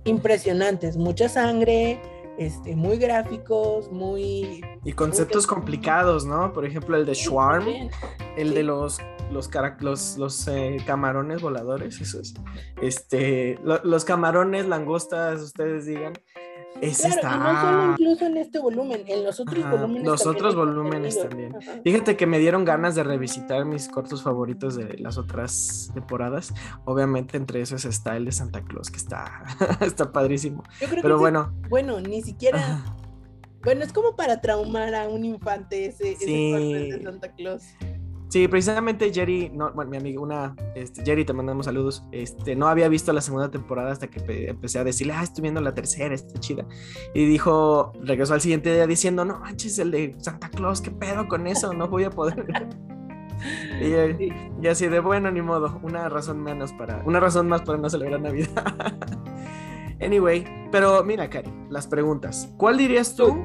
impresionantes, 0.03 0.97
mucha 0.97 1.27
sangre, 1.27 1.99
este, 2.37 2.75
muy 2.75 2.97
gráficos, 2.97 3.91
muy... 3.91 4.61
Y 4.83 4.91
conceptos 4.93 5.47
complicados, 5.47 6.25
¿no? 6.25 6.53
Por 6.53 6.65
ejemplo, 6.65 6.97
el 6.97 7.05
de 7.05 7.15
Schwarm, 7.15 7.89
el 8.37 8.53
de 8.53 8.63
los 8.63 8.99
los, 9.31 9.49
los, 9.81 10.17
los 10.17 10.47
eh, 10.47 10.77
camarones 10.85 11.41
voladores, 11.41 11.99
esos. 12.01 12.33
Este, 12.81 13.59
los 13.63 14.05
camarones, 14.05 14.67
langostas, 14.67 15.41
ustedes 15.41 15.85
digan. 15.85 16.13
Ese 16.81 17.07
está... 17.07 17.37
no 17.37 17.61
solo 17.61 17.91
incluso 17.91 18.25
en 18.25 18.37
este 18.37 18.59
volumen, 18.59 19.03
en 19.07 19.23
los 19.23 19.39
otros 19.39 19.69
volúmenes. 19.69 20.03
Los 20.03 20.25
otros 20.25 20.55
volúmenes 20.55 21.19
también. 21.21 21.55
Fíjate 21.83 22.17
que 22.17 22.25
me 22.25 22.37
dieron 22.37 22.65
ganas 22.65 22.95
de 22.95 23.03
revisitar 23.03 23.63
mis 23.65 23.87
cortos 23.87 24.23
favoritos 24.23 24.75
de 24.75 24.97
las 24.97 25.17
otras 25.17 25.91
temporadas. 25.93 26.53
Obviamente 26.83 27.37
entre 27.37 27.61
esos 27.61 27.85
está 27.85 28.17
el 28.17 28.25
de 28.25 28.33
Santa 28.33 28.61
Claus, 28.63 28.91
que 28.91 28.97
está, 28.97 29.45
está 29.81 30.11
padrísimo. 30.11 30.63
Pero 31.01 31.17
bueno. 31.17 31.53
bueno, 31.69 32.01
ni 32.01 32.21
siquiera... 32.21 32.83
Bueno, 33.63 33.83
es 33.83 33.91
como 33.91 34.15
para 34.15 34.41
traumar 34.41 34.93
a 34.93 35.07
un 35.07 35.25
infante 35.25 35.87
ese, 35.87 36.11
ese 36.11 36.25
de 36.25 37.01
Santa 37.03 37.31
Claus. 37.31 37.63
Sí, 38.29 38.47
precisamente 38.47 39.13
Jerry, 39.13 39.51
no, 39.53 39.71
bueno, 39.73 39.91
mi 39.91 39.97
amiga, 39.97 40.19
una, 40.19 40.55
este, 40.73 41.03
Jerry, 41.05 41.25
te 41.25 41.33
mandamos 41.33 41.65
saludos. 41.67 42.03
Este, 42.11 42.55
no 42.55 42.67
había 42.67 42.89
visto 42.89 43.13
la 43.13 43.21
segunda 43.21 43.49
temporada 43.49 43.91
hasta 43.91 44.07
que 44.07 44.49
empecé 44.49 44.79
a 44.79 44.83
decirle, 44.83 45.13
ah, 45.13 45.23
estoy 45.23 45.43
viendo 45.43 45.61
la 45.61 45.73
tercera, 45.73 46.13
está 46.13 46.39
chida. 46.39 46.65
Y 47.13 47.25
dijo, 47.25 47.93
regresó 48.01 48.33
al 48.33 48.41
siguiente 48.41 48.73
día 48.73 48.87
diciendo, 48.87 49.25
no 49.25 49.39
manches, 49.39 49.77
el 49.79 49.91
de 49.91 50.15
Santa 50.17 50.49
Claus, 50.49 50.81
¿qué 50.81 50.91
pedo 50.91 51.27
con 51.27 51.47
eso? 51.47 51.73
No 51.73 51.87
voy 51.87 52.03
a 52.03 52.09
poder. 52.09 52.45
y, 53.81 54.63
y, 54.63 54.67
así 54.67 54.87
de 54.87 54.99
bueno, 54.99 55.29
ni 55.31 55.41
modo, 55.41 55.79
una 55.83 56.09
razón 56.09 56.41
menos 56.41 56.73
para, 56.73 57.03
una 57.05 57.19
razón 57.19 57.47
más 57.47 57.61
para 57.61 57.77
no 57.77 57.89
celebrar 57.89 58.21
Navidad. 58.21 58.97
anyway, 60.01 60.45
pero 60.71 61.03
mira, 61.03 61.29
Cari, 61.29 61.53
las 61.69 61.87
preguntas. 61.87 62.51
¿Cuál 62.57 62.77
dirías 62.77 63.15
tú 63.15 63.37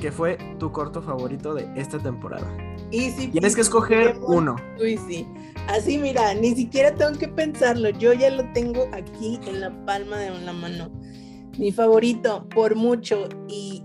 que 0.00 0.12
fue 0.12 0.38
tu 0.58 0.70
corto 0.70 1.02
favorito 1.02 1.54
de 1.54 1.68
esta 1.74 1.98
temporada? 1.98 2.46
Y 2.92 3.10
Tienes 3.28 3.54
que 3.54 3.62
escoger 3.62 4.16
uno. 4.26 4.56
Sí. 4.78 5.26
Así, 5.68 5.98
mira, 5.98 6.34
ni 6.34 6.54
siquiera 6.54 6.94
tengo 6.94 7.18
que 7.18 7.28
pensarlo. 7.28 7.88
Yo 7.90 8.12
ya 8.12 8.30
lo 8.30 8.44
tengo 8.52 8.86
aquí 8.92 9.40
en 9.46 9.60
la 9.60 9.70
palma 9.86 10.18
de 10.18 10.30
la 10.40 10.52
mano. 10.52 10.90
Mi 11.58 11.72
favorito, 11.72 12.46
por 12.48 12.76
mucho, 12.76 13.28
y 13.48 13.84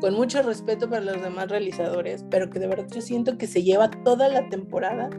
con 0.00 0.14
mucho 0.14 0.42
respeto 0.42 0.88
para 0.88 1.02
los 1.02 1.22
demás 1.22 1.48
realizadores, 1.48 2.24
pero 2.30 2.50
que 2.50 2.58
de 2.58 2.66
verdad 2.66 2.86
yo 2.94 3.00
siento 3.00 3.38
que 3.38 3.46
se 3.46 3.62
lleva 3.62 3.90
toda 3.90 4.28
la 4.28 4.48
temporada, 4.48 5.10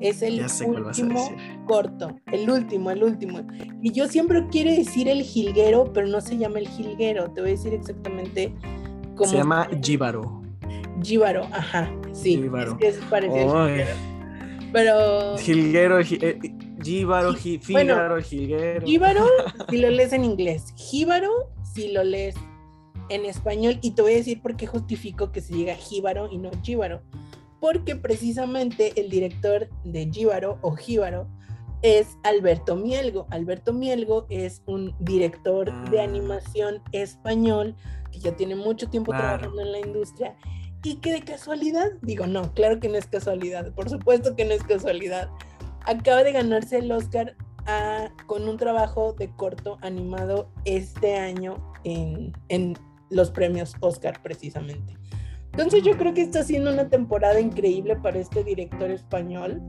es 0.00 0.22
el 0.22 0.44
último 0.66 1.30
corto. 1.66 2.16
El 2.26 2.48
último, 2.50 2.90
el 2.90 3.02
último. 3.02 3.40
Y 3.82 3.92
yo 3.92 4.08
siempre 4.08 4.46
quiero 4.50 4.70
decir 4.70 5.08
el 5.08 5.22
jilguero, 5.22 5.92
pero 5.92 6.06
no 6.06 6.20
se 6.20 6.36
llama 6.36 6.58
el 6.58 6.68
jilguero. 6.68 7.30
Te 7.32 7.40
voy 7.40 7.50
a 7.50 7.52
decir 7.52 7.74
exactamente 7.74 8.54
se 9.24 9.36
llama 9.36 9.68
Jíbaro. 9.82 10.42
Jíbaro, 11.02 11.48
ajá, 11.52 11.90
sí. 12.12 12.42
Es 12.44 12.74
que 12.74 12.88
es 12.88 12.96
parecido 13.10 13.68
Pero. 14.72 15.38
Jilguero, 15.38 16.00
eh, 16.00 16.38
Jíbaro, 16.82 17.34
Fígaro, 17.34 18.20
Jilguero. 18.22 18.86
Jíbaro, 18.86 19.26
si 19.70 19.78
lo 19.78 19.90
lees 19.90 20.12
en 20.12 20.24
inglés. 20.24 20.72
Jíbaro, 20.76 21.50
si 21.62 21.92
lo 21.92 22.04
lees 22.04 22.34
en 23.08 23.24
español. 23.24 23.78
Y 23.82 23.92
te 23.92 24.02
voy 24.02 24.12
a 24.12 24.16
decir 24.16 24.40
por 24.42 24.56
qué 24.56 24.66
justifico 24.66 25.32
que 25.32 25.40
se 25.40 25.54
diga 25.54 25.74
Jíbaro 25.74 26.28
y 26.30 26.38
no 26.38 26.50
Jíbaro. 26.62 27.02
Porque 27.60 27.96
precisamente 27.96 28.92
el 28.96 29.08
director 29.08 29.68
de 29.84 30.10
Jíbaro 30.10 30.58
o 30.62 30.76
Jíbaro 30.76 31.28
es 31.82 32.18
Alberto 32.22 32.76
Mielgo. 32.76 33.26
Alberto 33.30 33.72
Mielgo 33.72 34.26
es 34.28 34.62
un 34.66 34.94
director 35.00 35.72
de 35.90 36.00
ah. 36.00 36.04
animación 36.04 36.82
español 36.92 37.74
que 38.12 38.20
ya 38.20 38.36
tiene 38.36 38.56
mucho 38.56 38.88
tiempo 38.88 39.12
trabajando 39.12 39.62
en 39.62 39.72
la 39.72 39.78
industria 39.80 40.36
y 40.86 40.96
que 40.96 41.12
de 41.12 41.22
casualidad, 41.22 41.90
digo, 42.02 42.28
no, 42.28 42.54
claro 42.54 42.78
que 42.78 42.88
no 42.88 42.96
es 42.96 43.06
casualidad, 43.06 43.72
por 43.72 43.90
supuesto 43.90 44.36
que 44.36 44.44
no 44.44 44.52
es 44.52 44.62
casualidad, 44.62 45.28
acaba 45.84 46.22
de 46.22 46.30
ganarse 46.30 46.78
el 46.78 46.92
Oscar 46.92 47.34
con 48.26 48.48
un 48.48 48.56
trabajo 48.56 49.12
de 49.14 49.28
corto 49.34 49.78
animado 49.80 50.48
este 50.64 51.16
año 51.16 51.56
en, 51.82 52.32
en 52.48 52.74
los 53.10 53.32
premios 53.32 53.74
Oscar 53.80 54.22
precisamente. 54.22 54.96
Entonces 55.50 55.82
yo 55.82 55.96
creo 55.96 56.14
que 56.14 56.22
está 56.22 56.44
siendo 56.44 56.72
una 56.72 56.88
temporada 56.88 57.40
increíble 57.40 57.96
para 57.96 58.20
este 58.20 58.44
director 58.44 58.88
español 58.92 59.60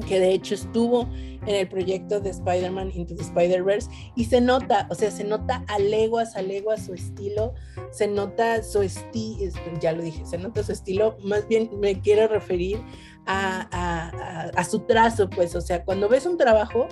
que 0.00 0.20
de 0.20 0.32
hecho 0.32 0.54
estuvo 0.54 1.08
en 1.12 1.54
el 1.54 1.68
proyecto 1.68 2.20
de 2.20 2.30
Spider-Man 2.30 2.92
Into 2.94 3.14
the 3.14 3.22
Spider-Verse 3.22 3.88
y 4.16 4.24
se 4.24 4.40
nota, 4.40 4.86
o 4.90 4.94
sea, 4.94 5.10
se 5.10 5.24
nota 5.24 5.64
a 5.68 5.78
leguas, 5.78 6.36
a 6.36 6.42
leguas 6.42 6.86
su 6.86 6.94
estilo, 6.94 7.54
se 7.90 8.06
nota 8.06 8.62
su 8.62 8.82
estilo, 8.82 9.52
ya 9.80 9.92
lo 9.92 10.02
dije, 10.02 10.24
se 10.26 10.38
nota 10.38 10.62
su 10.62 10.72
estilo, 10.72 11.16
más 11.22 11.46
bien 11.48 11.70
me 11.80 12.00
quiero 12.00 12.28
referir 12.28 12.80
a, 13.26 14.50
a, 14.56 14.64
su 14.64 14.80
trazo, 14.80 15.28
pues, 15.28 15.54
o 15.54 15.60
sea, 15.60 15.84
cuando 15.84 16.08
ves 16.08 16.26
un 16.26 16.38
trabajo 16.38 16.88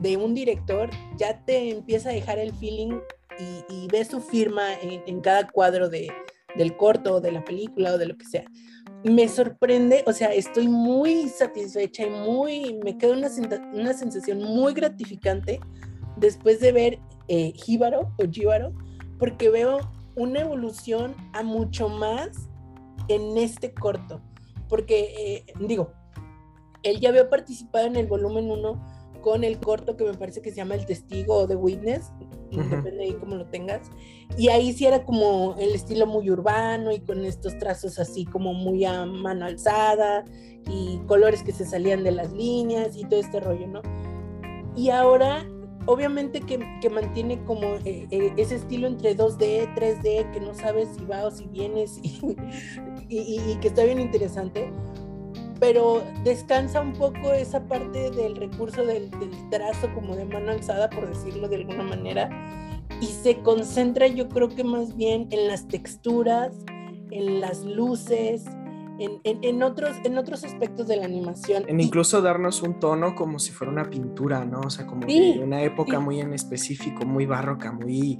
de 0.00 0.16
un 0.16 0.34
director, 0.34 0.90
ya 1.16 1.44
te 1.44 1.70
empieza 1.70 2.10
a 2.10 2.12
dejar 2.12 2.38
el 2.38 2.52
feeling 2.54 2.98
y, 3.38 3.74
y 3.74 3.88
ves 3.88 4.08
su 4.08 4.20
firma 4.20 4.74
en, 4.82 5.02
en 5.06 5.20
cada 5.20 5.46
cuadro 5.48 5.88
de, 5.88 6.10
del 6.56 6.76
corto, 6.76 7.20
de 7.20 7.32
la 7.32 7.44
película 7.44 7.94
o 7.94 7.98
de 7.98 8.06
lo 8.06 8.16
que 8.16 8.26
sea. 8.26 8.44
Me 9.04 9.28
sorprende, 9.28 10.04
o 10.06 10.12
sea, 10.12 10.28
estoy 10.34 10.68
muy 10.68 11.28
satisfecha 11.28 12.06
y 12.06 12.10
muy, 12.10 12.78
me 12.84 12.98
queda 12.98 13.12
una, 13.12 13.28
una 13.72 13.92
sensación 13.94 14.42
muy 14.42 14.74
gratificante 14.74 15.60
después 16.16 16.60
de 16.60 16.72
ver 16.72 16.98
eh, 17.28 17.52
Jíbaro 17.54 18.12
o 18.18 18.30
Jíbaro, 18.30 18.72
porque 19.18 19.48
veo 19.50 19.78
una 20.16 20.40
evolución 20.40 21.14
a 21.32 21.42
mucho 21.42 21.88
más 21.88 22.48
en 23.08 23.36
este 23.38 23.72
corto, 23.72 24.20
porque 24.68 25.14
eh, 25.18 25.52
digo, 25.60 25.92
él 26.82 27.00
ya 27.00 27.10
había 27.10 27.28
participado 27.28 27.86
en 27.86 27.96
el 27.96 28.06
volumen 28.06 28.50
1 28.50 28.99
con 29.20 29.44
el 29.44 29.58
corto 29.58 29.96
que 29.96 30.04
me 30.04 30.14
parece 30.14 30.40
que 30.42 30.50
se 30.50 30.56
llama 30.56 30.74
El 30.74 30.86
Testigo 30.86 31.34
o 31.34 31.46
The 31.46 31.56
Witness, 31.56 32.12
depende 32.50 33.06
de 33.06 33.16
cómo 33.18 33.36
lo 33.36 33.46
tengas. 33.46 33.90
Y 34.36 34.48
ahí 34.48 34.72
sí 34.72 34.86
era 34.86 35.04
como 35.04 35.56
el 35.58 35.74
estilo 35.74 36.06
muy 36.06 36.30
urbano 36.30 36.92
y 36.92 37.00
con 37.00 37.24
estos 37.24 37.58
trazos 37.58 37.98
así 37.98 38.24
como 38.24 38.54
muy 38.54 38.84
a 38.84 39.04
mano 39.06 39.46
alzada 39.46 40.24
y 40.68 40.98
colores 41.06 41.42
que 41.42 41.52
se 41.52 41.64
salían 41.64 42.04
de 42.04 42.12
las 42.12 42.32
líneas 42.32 42.96
y 42.96 43.04
todo 43.04 43.20
este 43.20 43.40
rollo, 43.40 43.66
¿no? 43.66 43.82
Y 44.76 44.90
ahora, 44.90 45.46
obviamente 45.86 46.40
que, 46.40 46.58
que 46.80 46.90
mantiene 46.90 47.42
como 47.44 47.66
eh, 47.84 48.06
eh, 48.10 48.32
ese 48.36 48.56
estilo 48.56 48.86
entre 48.86 49.16
2D, 49.16 49.74
3D, 49.74 50.30
que 50.32 50.40
no 50.40 50.54
sabes 50.54 50.88
si 50.96 51.04
va 51.04 51.26
o 51.26 51.30
si 51.30 51.46
vienes 51.48 51.98
y, 52.02 53.18
y, 53.18 53.40
y 53.50 53.56
que 53.60 53.68
está 53.68 53.84
bien 53.84 54.00
interesante 54.00 54.70
pero 55.60 56.02
descansa 56.24 56.80
un 56.80 56.94
poco 56.94 57.32
esa 57.34 57.62
parte 57.68 58.10
del 58.10 58.34
recurso 58.34 58.84
del, 58.84 59.10
trazo 59.50 59.92
como 59.94 60.16
de 60.16 60.24
mano 60.24 60.52
alzada, 60.52 60.88
por 60.88 61.06
decirlo 61.06 61.48
de 61.48 61.56
alguna 61.56 61.84
manera, 61.84 62.30
y 63.00 63.06
se 63.06 63.36
concentra 63.42 64.06
yo 64.06 64.28
creo 64.28 64.48
que 64.48 64.64
más 64.64 64.96
bien 64.96 65.28
en 65.30 65.46
las 65.46 65.68
texturas, 65.68 66.52
en 67.10 67.40
las 67.40 67.62
luces, 67.64 68.46
en, 68.98 69.62
otros, 69.62 69.96
en 70.04 70.18
otros 70.18 70.44
aspectos 70.44 70.86
de 70.86 70.96
la 70.96 71.04
animación. 71.06 71.64
En 71.68 71.80
incluso 71.80 72.20
darnos 72.20 72.62
un 72.62 72.78
tono 72.80 73.14
como 73.14 73.38
si 73.38 73.50
fuera 73.50 73.72
una 73.72 73.88
pintura, 73.88 74.44
¿no? 74.44 74.60
O 74.60 74.70
sea, 74.70 74.86
como 74.86 75.06
de 75.06 75.40
una 75.42 75.62
época 75.62 76.00
muy 76.00 76.20
en 76.20 76.34
específico, 76.34 77.06
muy 77.06 77.24
barroca, 77.24 77.72
muy... 77.72 78.18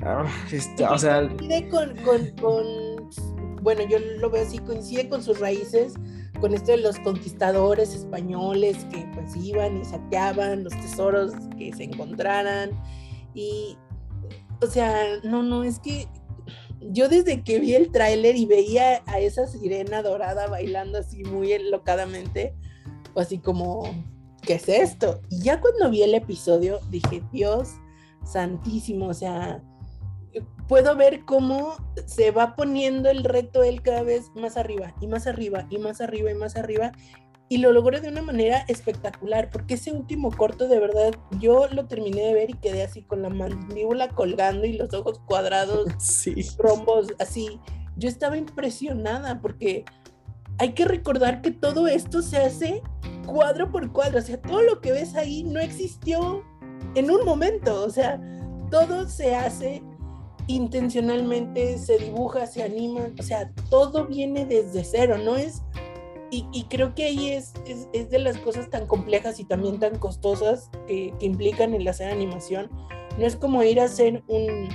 Ah, 0.00 0.26
este, 0.50 0.84
o 0.84 0.98
sea... 0.98 1.26
Con, 1.70 1.96
con, 2.04 2.28
con, 2.40 3.60
bueno, 3.62 3.82
yo 3.88 3.98
lo 4.18 4.28
veo 4.30 4.42
así, 4.42 4.58
coincide 4.58 5.08
con 5.08 5.22
sus 5.22 5.40
raíces 5.40 5.94
con 6.40 6.54
esto 6.54 6.72
de 6.72 6.78
los 6.78 6.98
conquistadores 7.00 7.94
españoles 7.94 8.84
que 8.90 9.06
pues 9.14 9.36
iban 9.36 9.80
y 9.80 9.84
saqueaban 9.84 10.64
los 10.64 10.72
tesoros 10.80 11.32
que 11.58 11.72
se 11.72 11.84
encontraran 11.84 12.70
y 13.34 13.76
o 14.62 14.66
sea, 14.66 15.20
no, 15.22 15.42
no, 15.42 15.64
es 15.64 15.78
que 15.78 16.06
yo 16.80 17.08
desde 17.08 17.42
que 17.42 17.60
vi 17.60 17.74
el 17.74 17.90
tráiler 17.90 18.36
y 18.36 18.46
veía 18.46 19.02
a 19.06 19.18
esa 19.18 19.46
sirena 19.46 20.02
dorada 20.02 20.48
bailando 20.48 20.98
así 20.98 21.24
muy 21.24 21.56
locadamente, 21.70 22.54
o 23.14 23.20
así 23.20 23.38
como, 23.38 23.82
¿qué 24.42 24.54
es 24.54 24.68
esto? 24.68 25.20
Y 25.30 25.42
ya 25.42 25.60
cuando 25.60 25.90
vi 25.90 26.02
el 26.02 26.14
episodio 26.14 26.80
dije, 26.90 27.22
Dios 27.32 27.70
santísimo, 28.24 29.06
o 29.06 29.14
sea, 29.14 29.62
puedo 30.70 30.94
ver 30.94 31.24
cómo 31.24 31.74
se 32.06 32.30
va 32.30 32.54
poniendo 32.54 33.10
el 33.10 33.24
reto 33.24 33.64
él 33.64 33.82
cada 33.82 34.04
vez 34.04 34.30
más 34.36 34.56
arriba 34.56 34.94
y 35.00 35.08
más 35.08 35.26
arriba 35.26 35.66
y 35.68 35.78
más 35.78 36.00
arriba 36.00 36.30
y 36.30 36.34
más 36.34 36.54
arriba 36.54 36.92
y 37.48 37.58
lo 37.58 37.72
logró 37.72 38.00
de 38.00 38.08
una 38.08 38.22
manera 38.22 38.64
espectacular 38.68 39.50
porque 39.50 39.74
ese 39.74 39.90
último 39.90 40.30
corto 40.30 40.68
de 40.68 40.78
verdad 40.78 41.10
yo 41.40 41.66
lo 41.72 41.88
terminé 41.88 42.22
de 42.22 42.34
ver 42.34 42.50
y 42.50 42.52
quedé 42.52 42.84
así 42.84 43.02
con 43.02 43.20
la 43.20 43.30
mandíbula 43.30 44.10
colgando 44.10 44.64
y 44.64 44.74
los 44.74 44.94
ojos 44.94 45.18
cuadrados, 45.26 45.88
sí. 45.98 46.36
rombos 46.56 47.08
así. 47.18 47.58
Yo 47.96 48.08
estaba 48.08 48.36
impresionada 48.36 49.40
porque 49.40 49.84
hay 50.58 50.74
que 50.74 50.84
recordar 50.84 51.42
que 51.42 51.50
todo 51.50 51.88
esto 51.88 52.22
se 52.22 52.36
hace 52.36 52.80
cuadro 53.26 53.72
por 53.72 53.90
cuadro, 53.90 54.20
o 54.20 54.22
sea, 54.22 54.40
todo 54.40 54.62
lo 54.62 54.80
que 54.80 54.92
ves 54.92 55.16
ahí 55.16 55.42
no 55.42 55.58
existió 55.58 56.44
en 56.94 57.10
un 57.10 57.24
momento, 57.24 57.82
o 57.82 57.90
sea, 57.90 58.20
todo 58.70 59.08
se 59.08 59.34
hace 59.34 59.82
intencionalmente 60.54 61.78
se 61.78 61.98
dibuja, 61.98 62.46
se 62.46 62.62
anima, 62.62 63.08
o 63.18 63.22
sea, 63.22 63.50
todo 63.68 64.06
viene 64.06 64.46
desde 64.46 64.84
cero, 64.84 65.18
¿no 65.18 65.36
es? 65.36 65.62
Y, 66.32 66.64
creo 66.70 66.94
que 66.94 67.06
ahí 67.06 67.30
es, 67.30 67.52
es, 67.92 68.08
de 68.08 68.20
las 68.20 68.38
cosas 68.38 68.70
tan 68.70 68.86
complejas 68.86 69.40
y 69.40 69.44
también 69.44 69.80
tan 69.80 69.98
costosas 69.98 70.70
que, 70.86 71.12
implican 71.18 71.74
el 71.74 71.88
hacer 71.88 72.08
animación. 72.08 72.70
No 73.18 73.26
es 73.26 73.34
como 73.34 73.64
ir 73.64 73.80
a 73.80 73.84
hacer 73.86 74.22
un, 74.28 74.68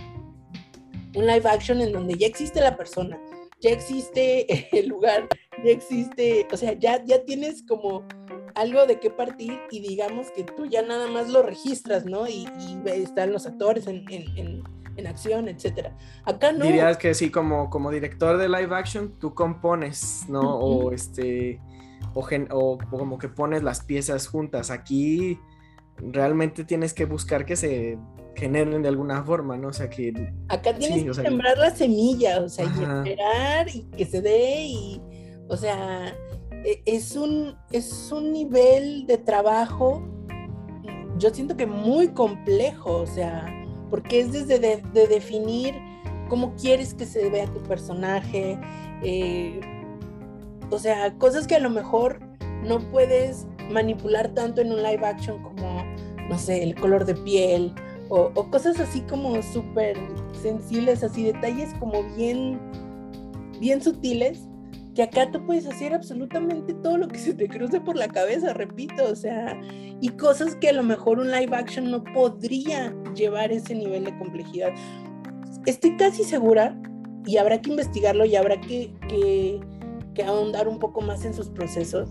un 1.16 1.26
live 1.26 1.50
action 1.50 1.80
en 1.80 1.94
donde 1.94 2.16
ya 2.16 2.28
existe 2.28 2.60
la 2.60 2.76
persona, 2.76 3.18
ya 3.62 3.70
existe 3.70 4.68
el 4.78 4.90
lugar, 4.90 5.30
ya 5.64 5.72
existe, 5.72 6.46
o 6.52 6.58
sea, 6.58 6.74
ya, 6.74 7.02
ya 7.06 7.24
tienes 7.24 7.64
como 7.64 8.06
algo 8.56 8.86
de 8.86 9.00
qué 9.00 9.10
partir 9.10 9.58
y 9.72 9.80
digamos 9.80 10.32
que 10.32 10.44
tú 10.44 10.66
ya 10.66 10.82
nada 10.82 11.08
más 11.08 11.30
lo 11.30 11.42
registras, 11.42 12.06
¿no? 12.06 12.28
Y, 12.28 12.50
están 12.86 13.32
los 13.32 13.46
actores 13.46 13.88
en 13.88 14.04
acción, 15.08 15.48
etcétera. 15.48 15.96
Acá 16.24 16.52
no. 16.52 16.66
Dirías 16.66 16.98
que 16.98 17.14
sí, 17.14 17.30
como, 17.30 17.70
como 17.70 17.92
director 17.92 18.38
de 18.38 18.48
live 18.50 18.76
action, 18.76 19.14
tú 19.20 19.34
compones, 19.34 20.26
¿no? 20.28 20.42
O 20.42 20.92
este. 20.92 21.60
O, 22.14 22.78
como 22.90 23.18
que 23.18 23.28
pones 23.28 23.62
las 23.64 23.84
piezas 23.84 24.28
juntas. 24.28 24.72
Aquí 24.72 25.40
realmente 25.98 26.64
tienes 26.64 26.94
que 26.94 27.06
buscar 27.06 27.46
que 27.46 27.56
se 27.56 27.98
generen 28.36 28.82
de 28.82 28.90
alguna 28.90 29.24
forma, 29.24 29.58
¿no? 29.58 29.70
O 29.70 29.74
sea 29.74 29.90
que. 29.90 30.34
Acá 30.48 30.74
tienes 30.76 31.04
que 31.04 31.14
sembrar 31.14 31.58
la 31.58 31.72
semilla, 31.72 32.42
o 32.42 32.50
sea, 32.50 32.66
y 32.66 32.84
esperar 32.84 33.68
y 33.70 33.82
que 33.98 34.06
se 34.06 34.22
dé 34.22 34.66
y. 34.66 35.02
O 35.48 35.58
sea, 35.58 36.16
e, 36.66 36.82
es 36.86 37.16
un, 37.16 37.56
es 37.72 38.12
un 38.12 38.34
nivel 38.34 39.06
de 39.06 39.20
trabajo, 39.20 40.04
yo 41.18 41.30
siento 41.30 41.56
que 41.56 41.68
muy 41.68 42.10
complejo, 42.10 42.98
o 42.98 43.08
sea, 43.08 43.46
porque 43.90 44.20
es 44.20 44.32
desde 44.32 44.60
de, 44.60 45.08
definir 45.08 45.76
cómo 46.30 46.56
quieres 46.56 46.94
que 46.94 47.06
se 47.06 47.30
vea 47.30 47.46
tu 47.48 47.62
personaje, 47.64 48.60
eh, 49.04 49.60
o 50.70 50.80
sea, 50.80 51.14
cosas 51.18 51.48
que 51.48 51.56
a 51.56 51.60
lo 51.60 51.70
mejor 51.70 52.20
no 52.64 52.80
puedes 52.92 53.48
manipular 53.70 54.30
tanto 54.30 54.62
en 54.62 54.72
un 54.72 54.82
live 54.82 55.06
action 55.06 55.42
como, 55.42 55.84
no 56.30 56.38
sé, 56.38 56.64
el 56.64 56.76
color 56.76 57.06
de 57.06 57.16
piel 57.16 57.74
o, 58.10 58.32
cosas 58.52 58.80
así 58.80 59.02
como 59.02 59.42
súper 59.42 59.98
sensibles, 60.42 61.04
así 61.04 61.24
detalles 61.24 61.74
como 61.80 62.04
bien, 62.16 62.60
bien 63.60 63.82
sutiles 63.82 64.48
que 64.96 65.04
acá 65.04 65.30
tú 65.30 65.46
puedes 65.46 65.68
hacer 65.68 65.94
absolutamente 65.94 66.74
todo 66.74 66.98
lo 66.98 67.08
que 67.08 67.20
se 67.20 67.34
te 67.34 67.50
cruce 67.50 67.82
por 67.82 67.98
la 67.98 68.08
cabeza, 68.08 68.54
repito, 68.54 69.04
o 69.06 69.16
sea, 69.16 69.60
y 70.02 70.10
cosas 70.10 70.56
que 70.56 70.70
a 70.70 70.74
lo 70.74 70.84
mejor 70.84 71.20
un 71.20 71.32
live 71.32 71.56
action 71.56 71.92
no 71.92 72.04
podría 72.04 72.96
llevar 73.14 73.52
ese 73.52 73.76
nivel 73.76 74.06
de 74.06 74.18
complejidad. 74.18 74.72
Estoy 75.66 75.98
casi 75.98 76.24
segura, 76.24 76.80
y 77.26 77.38
habrá 77.38 77.62
que 77.62 77.72
investigarlo 77.72 78.26
y 78.26 78.36
habrá 78.36 78.60
que, 78.62 78.94
que, 79.10 79.60
que 80.14 80.24
ahondar 80.24 80.68
un 80.68 80.80
poco 80.80 81.02
más 81.02 81.26
en 81.26 81.34
sus 81.34 81.50
procesos, 81.50 82.10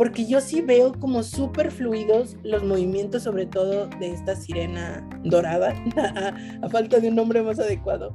porque 0.00 0.24
yo 0.24 0.40
sí 0.40 0.62
veo 0.62 0.98
como 0.98 1.22
súper 1.22 1.70
fluidos 1.70 2.34
los 2.42 2.64
movimientos, 2.64 3.24
sobre 3.24 3.44
todo 3.44 3.86
de 3.98 4.12
esta 4.12 4.34
sirena 4.34 5.06
dorada, 5.24 5.74
a, 6.62 6.68
falta 6.70 7.00
de 7.00 7.08
un 7.08 7.16
nombre 7.16 7.42
más 7.42 7.58
adecuado. 7.58 8.14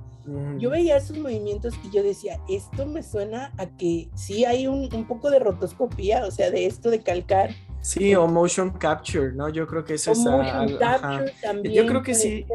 Yo 0.58 0.72
veía 0.72 0.98
esos 0.98 1.16
movimientos 1.20 1.76
y 1.84 1.96
yo 1.96 2.02
decía, 2.02 2.40
esto 2.50 2.88
me 2.88 3.04
suena 3.04 3.54
a 3.60 3.68
que 3.68 4.10
sí 4.16 4.46
hay 4.46 4.66
un, 4.66 4.92
un 4.96 5.06
poco 5.06 5.30
de 5.30 5.38
rotoscopía, 5.38 6.26
o 6.26 6.32
sea, 6.32 6.50
de 6.50 6.66
esto 6.66 6.90
de 6.90 7.04
calcar. 7.04 7.52
Sí, 7.82 8.16
o 8.16 8.26
motion 8.26 8.72
capture, 8.72 9.34
¿no? 9.34 9.50
Yo 9.50 9.68
creo 9.68 9.86
que 9.86 9.94
eso 9.94 10.14
es... 10.14 10.18
Motion 10.18 10.80
capture 10.80 11.34
también 11.40 11.76
yo 11.76 11.86
creo 11.86 12.02
que 12.02 12.16
sí, 12.16 12.48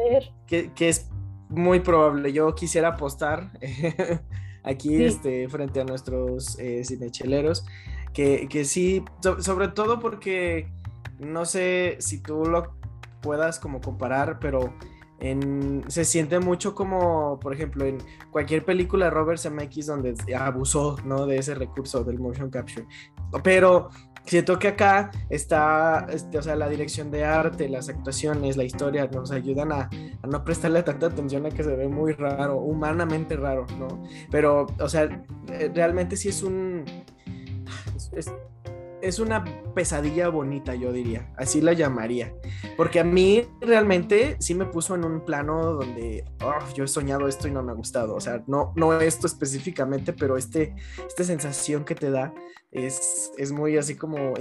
que, 0.45 0.73
que, 0.73 0.89
es 0.89 1.09
muy 1.47 1.79
probable. 1.79 2.33
Yo 2.33 2.53
quisiera 2.53 2.89
apostar 2.89 3.49
aquí 4.63 5.05
este, 5.05 5.47
frente 5.47 5.79
a 5.79 5.85
nuestros 5.85 6.59
eh, 6.59 6.83
cinecheleros 6.83 7.63
que, 8.13 8.47
que 8.49 8.65
sí, 8.65 9.03
sobre 9.39 9.69
todo 9.69 9.99
porque 9.99 10.67
no 11.19 11.45
sé 11.45 11.97
si 11.99 12.21
tú 12.21 12.45
lo 12.45 12.73
puedas 13.21 13.59
como 13.59 13.79
comparar, 13.81 14.39
pero 14.39 14.73
en, 15.21 15.83
se 15.87 16.03
siente 16.03 16.39
mucho 16.39 16.73
como, 16.73 17.39
por 17.39 17.53
ejemplo, 17.53 17.85
en 17.85 17.99
cualquier 18.31 18.65
película 18.65 19.05
de 19.05 19.11
Robert 19.11 19.39
Zemeckis 19.39 19.85
donde 19.85 20.15
abusó, 20.35 20.97
¿no? 21.05 21.27
De 21.27 21.37
ese 21.37 21.53
recurso 21.53 22.03
del 22.03 22.19
motion 22.19 22.49
capture. 22.49 22.87
Pero 23.43 23.89
siento 24.25 24.57
que 24.57 24.69
acá 24.69 25.11
está, 25.29 26.07
este, 26.09 26.39
o 26.39 26.41
sea, 26.41 26.55
la 26.55 26.67
dirección 26.69 27.11
de 27.11 27.23
arte, 27.23 27.69
las 27.69 27.87
actuaciones, 27.87 28.57
la 28.57 28.63
historia 28.63 29.07
nos 29.13 29.31
ayudan 29.31 29.71
a, 29.71 29.89
a, 30.21 30.27
no 30.27 30.43
prestarle 30.43 30.81
tanta 30.81 31.05
atención 31.07 31.45
a 31.45 31.49
que 31.49 31.63
se 31.63 31.75
ve 31.75 31.87
muy 31.87 32.13
raro, 32.13 32.57
humanamente 32.57 33.35
raro, 33.35 33.67
¿no? 33.77 34.03
Pero, 34.31 34.65
o 34.79 34.89
sea, 34.89 35.23
eh, 35.49 35.71
realmente 35.73 36.17
sí 36.17 36.29
es 36.29 36.41
un 36.41 36.83
es, 38.13 39.19
una 39.19 39.43
pesadilla 39.73 40.29
bonita, 40.29 40.75
yo 40.75 40.91
diría, 40.91 41.33
así 41.37 41.61
la 41.61 41.73
llamaría. 41.73 42.33
Porque 42.77 42.99
a 42.99 43.03
mí 43.03 43.47
realmente 43.59 44.37
sí 44.39 44.53
me 44.53 44.65
puso 44.65 44.95
en 44.95 45.05
un 45.05 45.25
plano 45.25 45.73
donde 45.73 46.23
oh, 46.43 46.59
yo 46.75 46.83
he 46.83 46.87
soñado 46.87 47.27
esto 47.27 47.47
y 47.47 47.51
no 47.51 47.63
me 47.63 47.71
ha 47.71 47.75
gustado. 47.75 48.15
O 48.15 48.21
sea, 48.21 48.43
no, 48.47 48.73
no 48.75 48.99
esto 48.99 49.27
específicamente, 49.27 50.13
pero 50.13 50.37
este, 50.37 50.75
esta 51.07 51.23
sensación 51.23 51.83
que 51.83 51.95
te 51.95 52.11
da 52.11 52.33
es, 52.71 53.31
es 53.37 53.51
muy 53.51 53.77
así 53.77 53.95
como 53.95 54.33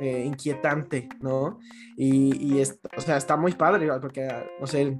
eh, 0.00 0.24
inquietante, 0.26 1.08
¿no? 1.20 1.58
Y, 1.96 2.56
y 2.58 2.62
o 2.62 3.00
sea, 3.00 3.16
está 3.16 3.36
muy 3.36 3.52
padre, 3.52 3.88
porque, 4.00 4.28
no 4.60 4.66
sé, 4.66 4.98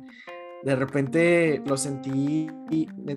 de 0.62 0.74
repente 0.74 1.62
lo 1.64 1.76
sentí, 1.76 2.48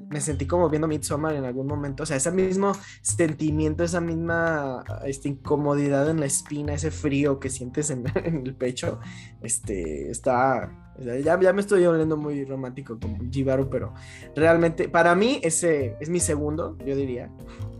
me, 0.10 0.21
sentí 0.21 0.45
como 0.45 0.69
viendo 0.69 0.88
Midsommar 0.88 1.36
en 1.36 1.45
algún 1.45 1.67
momento, 1.67 2.04
o 2.04 2.06
sea, 2.06 2.17
ese 2.17 2.32
mismo 2.32 2.73
sentimiento, 3.01 3.84
esa 3.84 3.99
misma 3.99 4.84
esta 5.06 5.27
incomodidad 5.27 6.10
en 6.10 6.19
la 6.19 6.27
espina, 6.27 6.73
ese 6.73 6.91
frío 6.91 7.39
que 7.39 7.49
sientes 7.49 7.89
en, 7.89 8.04
el 8.45 8.56
pecho, 8.56 8.99
este, 9.41 10.12
está, 10.12 10.93
ya, 10.99 11.39
ya, 11.39 11.54
me 11.54 11.62
estoy 11.62 11.86
volviendo 11.86 12.15
muy 12.15 12.45
romántico 12.45 12.99
como 12.99 13.17
Jibaru, 13.32 13.69
pero 13.69 13.93
realmente 14.36 14.88
para 14.88 15.15
mí 15.15 15.39
ese 15.41 15.95
es 15.99 16.10
mi 16.10 16.19
segundo, 16.19 16.77
yo 16.86 16.95
diría, 16.95 17.32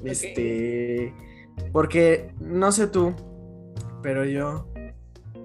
este, 0.04 1.13
porque 1.71 2.34
no 2.39 2.71
sé 2.71 2.88
tú, 2.88 3.13
pero 4.02 4.26
yo 4.26 4.67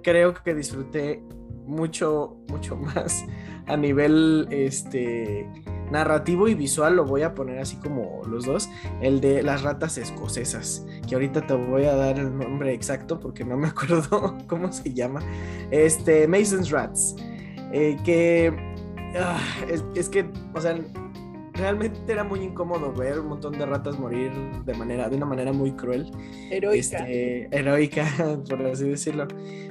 creo 0.03 0.33
que 0.33 0.55
disfruté 0.55 1.23
mucho, 1.67 2.39
mucho 2.49 2.77
más 2.77 3.27
a 3.67 3.77
nivel 3.77 4.47
este 4.51 5.49
narrativo 5.91 6.49
y 6.49 6.55
visual 6.55 6.97
lo 6.97 7.05
voy 7.05 7.23
a 7.23 7.35
poner 7.35 7.59
así 7.59 7.77
como 7.77 8.23
los 8.29 8.45
dos, 8.45 8.69
el 9.01 9.21
de 9.21 9.43
las 9.43 9.63
ratas 9.63 9.99
escocesas, 9.99 10.85
que 11.09 11.15
ahorita 11.15 11.47
te 11.47 11.55
voy 11.55 11.85
a 11.85 11.95
dar 11.95 12.19
el 12.19 12.37
nombre 12.37 12.73
exacto 12.73 13.21
porque 13.21 13.45
no 13.45 13.57
me 13.57 13.69
acuerdo 13.69 14.37
cómo 14.47 14.73
se 14.73 14.93
llama, 14.93 15.21
este 15.71 16.27
Mason's 16.27 16.71
Rats, 16.71 17.17
eh, 17.73 17.97
que 18.05 18.53
ah, 19.19 19.41
es, 19.95 20.09
que, 20.09 20.29
o 20.55 20.61
sea, 20.61 20.77
realmente 21.59 22.13
era 22.13 22.25
muy 22.25 22.41
incómodo 22.41 22.93
ver 22.93 23.21
un 23.21 23.29
montón 23.29 23.59
de 23.59 23.67
ratas 23.67 23.99
morir 23.99 24.33
de 24.65 24.75
manera, 24.75 25.09
de 25.09 25.17
una 25.17 25.27
manera 25.27 25.53
muy 25.53 25.73
cruel, 25.73 26.11
heroica, 26.51 26.99
este, 26.99 27.49
heroica, 27.57 28.07
por 28.49 28.67
así 28.67 28.89
decirlo, 28.89 29.27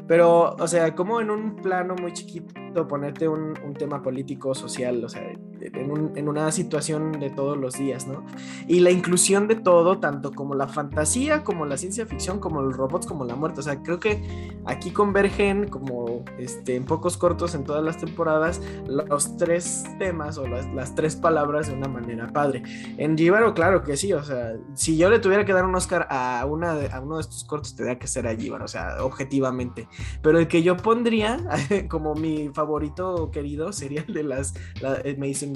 pero, 0.08 0.56
o 0.56 0.68
sea, 0.68 0.96
como 0.96 1.22
en 1.22 1.30
un 1.30 1.56
plano 1.56 1.96
muy 1.96 2.14
chiquito 2.14 2.88
ponerte 2.88 3.28
un, 3.28 3.56
tema 3.78 4.02
político, 4.02 4.56
social, 4.56 5.04
o 5.04 5.10
sea, 5.10 5.34
en, 5.74 6.28
una 6.28 6.52
situación 6.52 7.20
de 7.20 7.30
todos 7.30 7.58
los 7.58 7.78
días, 7.78 8.08
¿no? 8.08 8.26
Y 8.68 8.80
la 8.80 8.92
inclusión 8.92 9.48
de 9.48 9.56
todo, 9.56 10.00
tanto 10.00 10.32
como 10.32 10.56
la 10.56 10.68
fantasía, 10.68 11.44
como 11.44 11.66
la 11.66 11.78
ciencia 11.78 12.06
ficción, 12.06 12.40
como 12.40 12.62
los 12.62 12.76
robots, 12.76 13.06
como 13.06 13.26
la 13.26 13.36
muerte, 13.36 13.60
o 13.60 13.64
sea, 13.64 13.82
creo 13.82 14.00
que 14.00 14.52
aquí 14.66 14.92
convergen 14.92 15.68
como 15.68 16.24
este, 16.38 16.76
en 16.76 16.86
pocos 16.86 17.18
cortos 17.18 17.56
en 17.56 17.64
todas 17.64 17.84
las 17.84 17.98
temporadas 17.98 18.62
los 18.88 19.38
tres 19.38 19.84
temas 20.00 20.38
o 20.38 20.48
las, 20.48 20.96
tres 20.96 21.16
palabras 21.16 21.68
de 21.68 21.74
una 21.74 21.88
manera 21.88 22.28
padre. 22.28 22.64
En 22.98 23.18
Gíbaro, 23.18 23.54
claro 23.54 23.84
que 23.84 23.98
sí, 23.98 24.14
o 24.14 24.24
sea, 24.24 24.54
si 24.74 24.98
yo 24.98 25.10
le 25.10 25.20
tuviera 25.20 25.46
que 25.46 25.54
dar 25.54 25.66
un 25.66 25.76
Oscar 25.76 26.08
a, 26.10 26.46
una 26.46 26.74
a 26.92 27.02
uno 27.02 27.16
de 27.16 27.22
estos 27.22 27.44
cortos, 27.44 27.76
tendría 27.76 28.00
que 28.00 28.08
ser 28.08 28.28
a 28.28 28.36
Gíbaro, 28.36 28.66
o 28.66 28.68
sea, 28.68 29.04
objetivamente. 29.04 29.88
Pero 30.22 30.40
el 30.40 30.48
que 30.48 30.64
yo 30.64 30.78
pondría 30.78 31.40
como 31.90 32.16
mi 32.16 32.50
favorito 32.50 33.30
querido 33.32 33.72
sería 33.72 34.04
el 34.08 34.14
de 34.14 34.24
las 34.24 34.54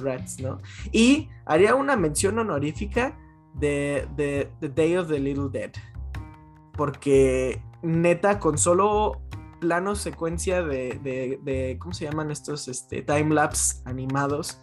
Rats, 0.03 0.39
¿no? 0.39 0.59
Y 0.91 1.29
haría 1.45 1.75
una 1.75 1.95
mención 1.95 2.37
honorífica 2.39 3.17
de, 3.53 4.07
The 4.59 4.69
Day 4.69 4.97
of 4.97 5.07
the 5.09 5.19
Little 5.19 5.49
Dead. 5.51 5.71
Porque 6.73 7.61
neta, 7.81 8.39
con 8.39 8.57
solo 8.57 9.21
plano 9.59 9.95
secuencia 9.95 10.63
de, 10.63 11.77
¿cómo 11.79 11.93
se 11.93 12.05
llaman 12.05 12.31
estos 12.31 12.67
este, 12.67 13.01
time-lapse 13.01 13.81
animados? 13.85 14.61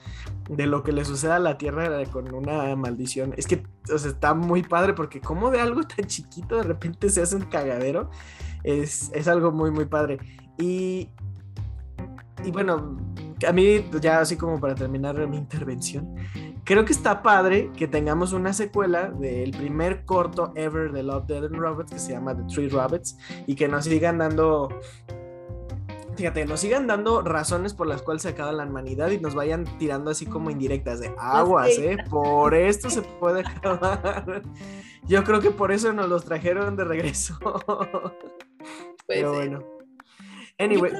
De 0.49 0.67
lo 0.67 0.83
que 0.83 0.93
le 0.93 1.05
sucede 1.05 1.33
a 1.33 1.39
la 1.39 1.59
Tierra 1.59 2.05
con 2.07 2.33
una 2.35 2.75
maldición. 2.77 3.35
Es 3.37 3.47
que 3.47 3.63
está 3.89 4.35
muy 4.35 4.63
padre 4.63 4.95
porque 4.95 5.21
como 5.21 5.51
de 5.51 5.61
algo 5.61 5.83
tan 5.83 6.07
chiquito 6.07 6.57
de 6.57 6.63
repente 6.63 7.11
se 7.11 7.23
hace 7.23 7.37
un 7.37 7.45
cagadero. 7.45 8.11
Es, 8.65 9.11
es 9.13 9.29
algo 9.29 9.53
muy, 9.53 9.71
muy 9.71 9.85
padre. 9.85 10.19
Y, 10.59 11.11
y 12.45 12.51
bueno, 12.51 12.97
a 13.47 13.53
mí, 13.53 13.85
ya 14.01 14.21
así 14.21 14.37
como 14.37 14.61
para 14.61 14.75
terminar 14.75 15.15
mi 15.27 15.37
intervención, 15.37 16.15
creo 16.65 16.85
que 16.85 16.93
está 16.93 17.23
padre 17.23 17.71
que 17.77 17.87
tengamos 17.87 18.33
una 18.33 18.53
secuela 18.53 19.11
del 19.11 19.51
primer 19.51 20.05
corto 20.05 20.53
ever 20.55 20.93
de 20.93 21.03
Love, 21.03 21.27
Dead 21.27 21.45
and 21.45 21.57
Robots 21.57 21.93
que 21.93 21.99
se 21.99 22.13
llama 22.13 22.37
The 22.37 22.45
Three 22.45 22.69
Robots 22.69 23.19
y 23.47 23.55
que 23.55 23.69
nos 23.69 23.85
sigan 23.85 24.19
dando 24.19 24.69
fíjate, 26.17 26.47
nos 26.47 26.61
sigan 26.61 26.87
dando 26.87 27.21
razones 27.23 27.75
por 27.75 27.87
las 27.87 28.03
cuales 28.03 28.23
se 28.23 28.31
acaba 28.31 28.51
la 28.53 28.65
humanidad 28.65 29.11
y 29.11 29.19
nos 29.19 29.35
vayan 29.35 29.65
tirando 29.79 30.11
así 30.11 30.27
como 30.27 30.51
indirectas 30.51 31.01
de 31.01 31.15
aguas, 31.19 31.79
¿eh? 31.79 31.99
Por 32.09 32.55
esto 32.55 32.89
se 32.89 33.03
puede 33.03 33.41
acabar. 33.41 34.43
Yo 35.05 35.23
creo 35.25 35.41
que 35.41 35.51
por 35.51 35.73
eso 35.73 35.93
nos 35.93 36.09
los 36.09 36.25
trajeron 36.25 36.75
de 36.75 36.85
regreso. 36.85 37.39
Pero 39.07 39.35
bueno. 39.35 39.76
Anyway, 40.59 40.93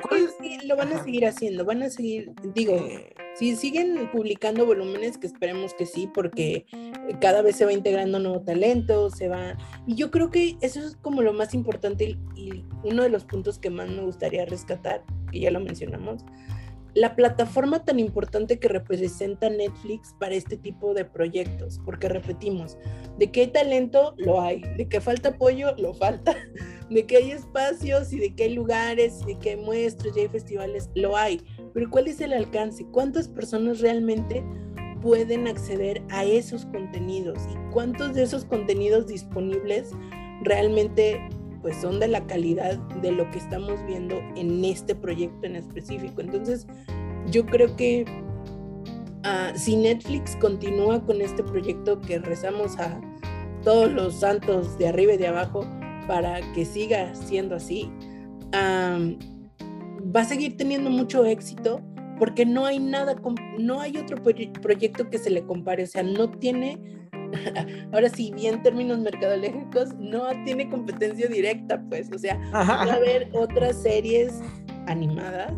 lo 0.67 0.77
van 0.77 0.93
a 0.93 1.03
seguir 1.03 1.27
haciendo, 1.27 1.65
van 1.65 1.83
a 1.83 1.89
seguir, 1.89 2.31
digo, 2.55 2.75
eh. 2.75 3.15
si 3.37 3.57
siguen 3.57 4.11
publicando 4.13 4.67
volúmenes, 4.67 5.17
que 5.17 5.27
esperemos 5.27 5.73
que 5.73 5.87
sí, 5.87 6.11
porque 6.13 6.67
cada 7.23 7.41
vez 7.41 7.57
se 7.57 7.65
va 7.65 7.73
integrando 7.73 8.19
nuevo 8.19 8.43
talento, 8.43 9.09
se 9.09 9.29
va... 9.29 9.57
Y 9.87 9.95
yo 9.95 10.11
creo 10.11 10.31
que 10.31 10.59
eso 10.61 10.81
es 10.81 10.97
como 10.97 11.23
lo 11.23 11.33
más 11.33 11.55
importante 11.55 12.19
y 12.35 12.65
uno 12.83 13.03
de 13.03 13.09
los 13.09 13.25
puntos 13.25 13.59
que 13.59 13.71
más 13.71 13.89
me 13.89 14.03
gustaría 14.03 14.45
rescatar, 14.45 15.03
que 15.33 15.41
ya 15.41 15.51
lo 15.51 15.61
mencionamos, 15.61 16.23
la 16.97 17.15
plataforma 17.15 17.85
tan 17.85 17.99
importante 17.99 18.59
que 18.59 18.69
representa 18.69 19.51
Netflix 19.51 20.15
para 20.19 20.35
este 20.35 20.57
tipo 20.57 20.95
de 20.95 21.05
proyectos, 21.05 21.79
porque 21.85 22.09
repetimos, 22.09 22.79
de 23.19 23.31
que 23.31 23.43
hay 23.43 23.47
talento, 23.49 24.15
lo 24.17 24.41
hay, 24.41 24.63
de 24.79 24.89
que 24.89 25.03
falta 25.03 25.29
apoyo, 25.29 25.77
lo 25.77 25.93
falta, 25.93 26.35
de 26.91 27.07
que 27.07 27.19
hay 27.19 27.33
espacios 27.33 28.15
y 28.15 28.19
de 28.19 28.35
que 28.35 28.45
hay 28.45 28.55
lugares 28.55 29.21
y 29.23 29.35
de 29.35 29.39
que 29.39 29.51
hay 29.51 29.57
muestras 29.57 30.17
y 30.17 30.21
hay 30.21 30.29
festivales, 30.29 30.89
lo 30.95 31.19
hay, 31.19 31.43
pero 31.75 31.91
¿cuál 31.91 32.09
es 32.09 32.19
el 32.23 32.33
alcance? 32.33 32.87
¿Cuántas 32.93 33.29
personas 33.29 33.81
realmente 33.81 34.43
pueden 35.03 35.49
acceder 35.49 36.03
a 36.09 36.25
esos 36.25 36.65
contenidos 36.65 37.39
y 37.53 37.73
cuántos 37.75 38.15
de 38.15 38.23
esos 38.23 38.47
contenidos 38.47 39.07
disponibles 39.07 39.91
realmente 40.45 41.21
pues 41.67 41.81
son 41.81 41.99
de 41.99 42.07
la 42.07 42.25
calidad 42.29 42.79
de 43.03 43.11
lo 43.11 43.29
que 43.33 43.39
estamos 43.39 43.85
viendo 43.89 44.15
en 44.37 44.65
este 44.65 44.95
proyecto 44.95 45.49
en 45.49 45.57
específico. 45.57 46.21
Entonces, 46.21 46.65
yo 47.33 47.45
creo 47.45 47.75
que 47.75 48.05
ah, 49.25 49.51
si 49.57 49.75
Netflix 49.75 50.37
continúa 50.37 51.05
con 51.05 51.21
este 51.21 51.43
proyecto 51.43 52.01
que 52.01 52.21
rezamos 52.21 52.79
a 52.79 53.01
todos 53.65 53.91
los 53.91 54.15
santos 54.15 54.79
de 54.79 54.87
arriba 54.87 55.15
y 55.15 55.17
de 55.17 55.27
abajo 55.27 55.67
para 56.07 56.41
que 56.53 56.65
siga 56.65 57.13
siendo 57.17 57.57
así, 57.57 57.91
va 58.55 60.21
a 60.21 60.25
seguir 60.25 60.57
teniendo 60.57 60.89
mucho 60.89 61.25
éxito 61.25 61.81
porque 62.17 62.47
no 62.47 62.65
hay 62.65 62.79
nada, 62.79 63.17
no 63.59 63.81
hay 63.81 63.97
otro 63.97 64.23
proyecto 64.23 65.11
que 65.11 65.19
se 65.19 65.31
le 65.31 65.45
compare, 65.45 65.83
o 65.83 65.89
sea, 65.89 66.05
no 66.05 66.31
tiene 66.31 66.79
ahora 67.93 68.09
sí, 68.09 68.33
bien 68.35 68.63
términos 68.63 68.99
mercadológicos, 68.99 69.95
no 69.99 70.29
tiene 70.45 70.69
competencia 70.69 71.29
directa, 71.29 71.83
pues, 71.89 72.11
o 72.13 72.19
sea, 72.19 72.39
va 72.53 72.61
a 72.61 72.95
haber 72.95 73.29
otras 73.33 73.83
series 73.83 74.41
animadas, 74.87 75.53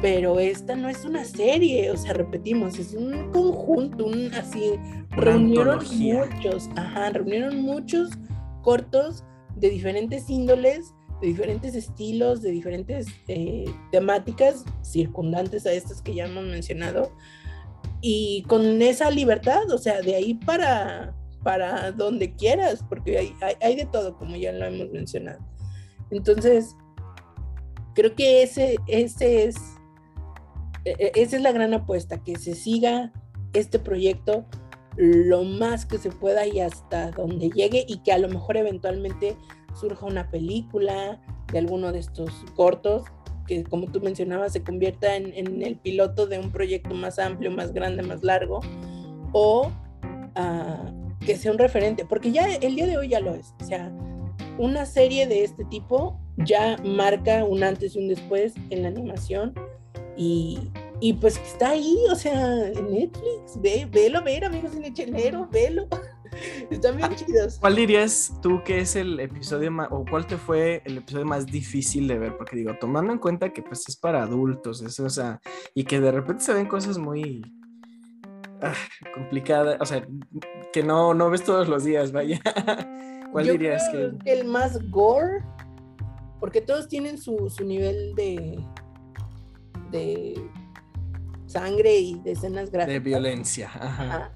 pero 0.00 0.38
esta 0.38 0.76
no 0.76 0.88
es 0.88 1.04
una 1.04 1.24
serie, 1.24 1.90
o 1.90 1.96
sea, 1.96 2.12
repetimos, 2.12 2.78
es 2.78 2.94
un 2.94 3.30
conjunto, 3.32 4.06
un 4.06 4.32
así, 4.34 4.72
reunieron 5.10 5.78
muchos, 5.98 6.68
ajá, 6.76 7.10
reunieron 7.10 7.62
muchos 7.62 8.10
cortos 8.62 9.24
de 9.56 9.70
diferentes 9.70 10.28
índoles, 10.28 10.94
de 11.20 11.28
diferentes 11.28 11.74
estilos, 11.74 12.42
de 12.42 12.50
diferentes 12.50 13.06
eh, 13.28 13.64
temáticas 13.92 14.64
circundantes 14.82 15.64
a 15.66 15.72
estas 15.72 16.02
que 16.02 16.14
ya 16.14 16.26
hemos 16.26 16.44
mencionado, 16.44 17.12
y 18.06 18.42
con 18.42 18.82
esa 18.82 19.10
libertad, 19.10 19.70
o 19.70 19.78
sea, 19.78 20.02
de 20.02 20.14
ahí 20.14 20.34
para, 20.34 21.16
para 21.42 21.90
donde 21.90 22.34
quieras, 22.34 22.84
porque 22.86 23.16
hay, 23.16 23.34
hay, 23.62 23.76
de 23.76 23.86
todo, 23.86 24.18
como 24.18 24.36
ya 24.36 24.52
lo 24.52 24.66
hemos 24.66 24.90
mencionado. 24.90 25.38
Entonces, 26.10 26.76
creo 27.94 28.14
que 28.14 28.42
ese, 28.42 28.76
ese 28.88 29.44
es, 29.44 29.56
e, 30.84 30.90
e, 30.98 31.12
esa 31.14 31.36
es 31.36 31.42
la 31.42 31.52
gran 31.52 31.72
apuesta, 31.72 32.22
que 32.22 32.36
se 32.36 32.54
siga 32.54 33.10
este 33.54 33.78
proyecto 33.78 34.44
lo 34.98 35.42
más 35.42 35.86
que 35.86 35.96
se 35.96 36.10
pueda 36.10 36.46
y 36.46 36.60
hasta 36.60 37.10
donde 37.10 37.48
llegue 37.48 37.86
y 37.88 38.02
que 38.02 38.12
a 38.12 38.18
lo 38.18 38.28
mejor 38.28 38.58
eventualmente 38.58 39.34
surja 39.80 40.04
una 40.04 40.30
película 40.30 41.22
de 41.50 41.58
alguno 41.58 41.90
de 41.90 42.00
estos 42.00 42.30
cortos 42.54 43.04
que 43.46 43.64
como 43.64 43.86
tú 43.86 44.00
mencionabas 44.00 44.52
se 44.52 44.62
convierta 44.62 45.16
en, 45.16 45.62
el 45.62 45.76
piloto 45.76 46.26
de 46.26 46.38
un 46.38 46.50
proyecto 46.50 46.94
más 46.94 47.18
amplio, 47.18 47.50
más 47.50 47.72
grande, 47.72 48.02
más 48.02 48.22
largo, 48.22 48.60
o 49.32 49.70
ah, 50.34 50.92
que 51.20 51.36
sea 51.36 51.52
un 51.52 51.58
referente, 51.58 52.04
porque 52.04 52.32
ya 52.32 52.46
el 52.46 52.76
día 52.76 52.86
de 52.86 52.96
hoy 52.96 53.08
ya 53.08 53.20
lo 53.20 53.34
es, 53.34 53.54
o 53.60 53.64
sea, 53.64 53.92
una 54.58 54.86
serie 54.86 55.26
de 55.26 55.44
este 55.44 55.64
tipo 55.64 56.20
ya 56.38 56.76
marca 56.84 57.44
un 57.44 57.62
antes 57.62 57.96
y 57.96 57.98
un 57.98 58.08
después 58.08 58.54
en 58.70 58.82
la 58.82 58.88
animación 58.88 59.54
y, 60.16 60.58
y 61.00 61.14
pues 61.14 61.38
está 61.38 61.70
ahí, 61.70 61.96
o 62.10 62.14
sea, 62.14 62.68
en 62.68 62.92
Netflix, 62.92 63.60
ve, 63.60 63.88
velo 63.90 64.22
ver, 64.22 64.44
amigos 64.44 64.72
chinechelero, 64.72 65.48
velo. 65.50 65.88
Están 66.70 66.96
bien 66.96 67.14
chidos. 67.14 67.58
¿Cuál 67.60 67.76
dirías 67.76 68.32
tú 68.42 68.62
que 68.64 68.80
es 68.80 68.96
el 68.96 69.20
episodio 69.20 69.70
más, 69.70 69.88
o 69.90 70.04
cuál 70.08 70.26
te 70.26 70.36
fue 70.36 70.82
el 70.84 70.98
episodio 70.98 71.26
más 71.26 71.46
difícil 71.46 72.08
de 72.08 72.18
ver? 72.18 72.36
Porque 72.36 72.56
digo, 72.56 72.76
tomando 72.80 73.12
en 73.12 73.18
cuenta 73.18 73.52
que 73.52 73.62
pues 73.62 73.88
es 73.88 73.96
para 73.96 74.22
adultos, 74.22 74.82
o 74.82 75.10
sea, 75.10 75.40
y 75.74 75.84
que 75.84 76.00
de 76.00 76.12
repente 76.12 76.44
se 76.44 76.54
ven 76.54 76.66
cosas 76.66 76.98
muy 76.98 77.42
ah, 78.62 78.74
complicadas, 79.14 79.76
o 79.80 79.86
sea, 79.86 80.06
que 80.72 80.82
no, 80.82 81.14
no 81.14 81.30
ves 81.30 81.44
todos 81.44 81.68
los 81.68 81.84
días, 81.84 82.12
vaya. 82.12 82.40
¿Cuál 83.32 83.46
dirías 83.48 83.88
que... 83.90 84.12
El 84.30 84.46
más 84.46 84.78
gore, 84.90 85.42
porque 86.38 86.60
todos 86.60 86.88
tienen 86.88 87.18
su, 87.18 87.50
nivel 87.64 88.14
de, 88.14 88.64
de 89.90 90.40
sangre 91.46 91.96
y 91.96 92.20
de 92.20 92.32
escenas 92.32 92.70
gráficas. 92.70 92.94
De 92.94 93.00
violencia, 93.00 93.70
ajá 93.74 94.32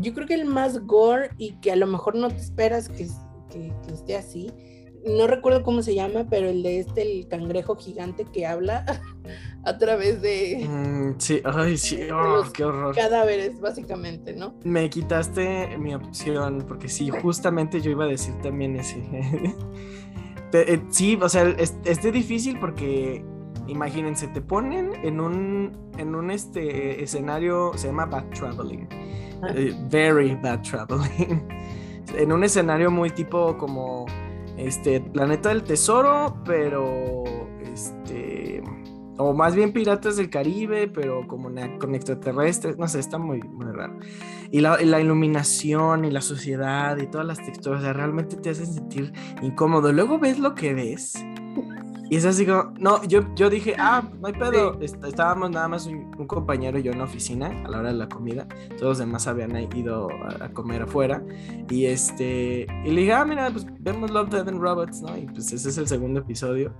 yo 0.00 0.14
creo 0.14 0.26
que 0.26 0.34
el 0.34 0.44
más 0.44 0.86
gore 0.86 1.30
y 1.38 1.52
que 1.60 1.72
a 1.72 1.76
lo 1.76 1.86
mejor 1.86 2.14
no 2.14 2.28
te 2.28 2.36
esperas 2.36 2.88
que, 2.88 3.08
esté 3.92 4.16
así, 4.16 4.50
no 5.04 5.26
recuerdo 5.26 5.62
cómo 5.62 5.82
se 5.82 5.94
llama, 5.94 6.26
pero 6.30 6.48
el 6.48 6.62
de 6.62 6.78
este, 6.78 7.02
el 7.02 7.28
cangrejo 7.28 7.76
gigante 7.76 8.24
que 8.24 8.46
habla 8.46 8.84
a 9.64 9.78
través 9.78 10.22
de... 10.22 10.66
Mm, 10.68 11.18
sí, 11.18 11.42
ay, 11.44 11.76
sí, 11.76 11.98
oh, 12.10 12.44
qué 12.52 12.64
horror. 12.64 12.94
Cadáveres, 12.94 13.60
básicamente, 13.60 14.32
¿no? 14.32 14.54
Me 14.64 14.88
quitaste 14.88 15.76
mi 15.76 15.94
opción, 15.94 16.64
porque 16.66 16.88
sí, 16.88 17.10
justamente 17.10 17.80
yo 17.80 17.90
iba 17.90 18.04
a 18.04 18.08
decir 18.08 18.34
también 18.42 18.76
ese. 18.76 19.02
Eh, 20.54 20.82
sí, 20.90 21.18
o 21.18 21.30
sea, 21.30 21.48
es, 21.48 21.78
es 21.86 22.02
difícil 22.12 22.58
porque 22.60 23.24
imagínense, 23.66 24.28
te 24.28 24.40
ponen 24.40 24.92
en 25.02 25.20
un, 25.20 25.90
en 25.98 26.14
un 26.14 26.30
este, 26.30 27.02
escenario, 27.02 27.72
se 27.76 27.88
llama 27.88 28.06
Bad 28.06 28.30
Traveling 28.30 28.88
eh, 29.48 29.74
very 29.90 30.34
bad 30.36 30.62
traveling. 30.62 31.48
en 32.16 32.32
un 32.32 32.44
escenario 32.44 32.90
muy 32.90 33.10
tipo 33.10 33.56
como 33.58 34.06
este 34.56 35.00
Planeta 35.00 35.48
del 35.48 35.62
Tesoro, 35.62 36.36
pero 36.44 37.24
este 37.60 38.62
o 39.18 39.34
más 39.34 39.54
bien 39.54 39.72
Piratas 39.72 40.16
del 40.16 40.30
Caribe, 40.30 40.88
pero 40.88 41.26
como 41.28 41.50
con 41.78 41.94
extraterrestres, 41.94 42.78
no 42.78 42.88
sé, 42.88 42.98
está 42.98 43.18
muy, 43.18 43.40
muy 43.42 43.66
raro. 43.66 43.98
Y 44.50 44.60
la, 44.60 44.78
la, 44.82 45.00
iluminación 45.00 46.04
y 46.04 46.10
la 46.10 46.22
sociedad 46.22 46.96
y 46.96 47.06
todas 47.06 47.26
las 47.26 47.38
texturas, 47.38 47.82
realmente 47.94 48.36
te 48.36 48.50
hacen 48.50 48.72
sentir 48.72 49.12
incómodo. 49.42 49.92
Luego 49.92 50.18
ves 50.18 50.38
lo 50.38 50.54
que 50.54 50.74
ves 50.74 51.14
y 52.12 52.16
es 52.16 52.26
así 52.26 52.44
como, 52.44 52.74
no, 52.78 53.02
yo, 53.04 53.34
yo 53.34 53.48
dije, 53.48 53.74
ah, 53.78 54.06
no 54.20 54.26
hay 54.26 54.34
pedo. 54.34 54.78
Estábamos 54.82 55.50
nada 55.50 55.66
más 55.66 55.86
un, 55.86 56.12
compañero 56.26 56.78
y 56.78 56.82
yo 56.82 56.92
en 56.92 56.98
la 56.98 57.04
oficina 57.04 57.46
a 57.64 57.68
la 57.70 57.78
hora 57.78 57.88
de 57.88 57.96
la 57.96 58.06
comida. 58.06 58.46
Todos 58.76 58.82
los 58.82 58.98
demás 58.98 59.26
habían 59.26 59.56
ido 59.74 60.10
a, 60.38 60.50
comer 60.50 60.82
afuera. 60.82 61.24
Y 61.70 61.86
este, 61.86 62.66
y 62.84 62.90
le 62.90 63.00
dije, 63.00 63.14
ah, 63.14 63.24
mira, 63.24 63.50
pues 63.50 63.64
vemos 63.80 64.10
Love, 64.10 64.28
Death 64.28 64.46
and 64.46 64.60
Robots, 64.60 65.00
¿no? 65.00 65.16
Y 65.16 65.22
pues 65.22 65.54
ese 65.54 65.70
es 65.70 65.78
el 65.78 65.88
segundo 65.88 66.20
episodio. 66.20 66.74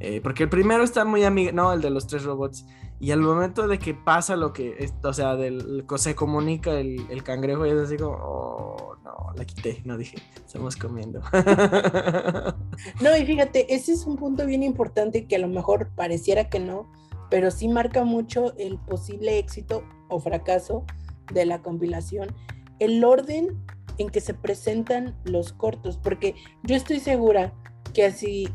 Eh, 0.00 0.20
porque 0.22 0.44
el 0.44 0.48
primero 0.48 0.82
está 0.82 1.04
muy 1.04 1.24
amigo, 1.24 1.52
no, 1.52 1.72
el 1.72 1.82
de 1.82 1.90
los 1.90 2.06
tres 2.06 2.24
robots. 2.24 2.66
Y 2.98 3.12
al 3.12 3.20
momento 3.20 3.68
de 3.68 3.78
que 3.78 3.94
pasa 3.94 4.34
lo 4.34 4.52
que, 4.52 4.90
o 5.02 5.12
sea, 5.12 5.36
del, 5.36 5.84
se 5.96 6.14
comunica 6.14 6.72
el, 6.72 7.06
el 7.10 7.22
cangrejo 7.22 7.66
y 7.66 7.70
es 7.70 7.76
así 7.76 7.96
como, 7.96 8.16
oh, 8.16 8.96
no, 9.04 9.32
la 9.36 9.44
quité, 9.44 9.82
no 9.84 9.96
dije, 9.96 10.18
estamos 10.34 10.76
comiendo. 10.76 11.20
no, 13.00 13.16
y 13.16 13.24
fíjate, 13.24 13.74
ese 13.74 13.92
es 13.92 14.06
un 14.06 14.16
punto 14.16 14.46
bien 14.46 14.62
importante 14.62 15.26
que 15.26 15.36
a 15.36 15.38
lo 15.38 15.48
mejor 15.48 15.90
pareciera 15.94 16.48
que 16.48 16.60
no, 16.60 16.90
pero 17.30 17.50
sí 17.50 17.68
marca 17.68 18.04
mucho 18.04 18.54
el 18.56 18.78
posible 18.78 19.38
éxito 19.38 19.82
o 20.08 20.18
fracaso 20.18 20.84
de 21.32 21.46
la 21.46 21.62
compilación. 21.62 22.34
El 22.78 23.04
orden 23.04 23.62
en 23.98 24.08
que 24.08 24.20
se 24.20 24.34
presentan 24.34 25.16
los 25.24 25.52
cortos, 25.52 25.98
porque 25.98 26.34
yo 26.62 26.74
estoy 26.74 27.00
segura 27.00 27.52
que 27.92 28.06
así 28.06 28.48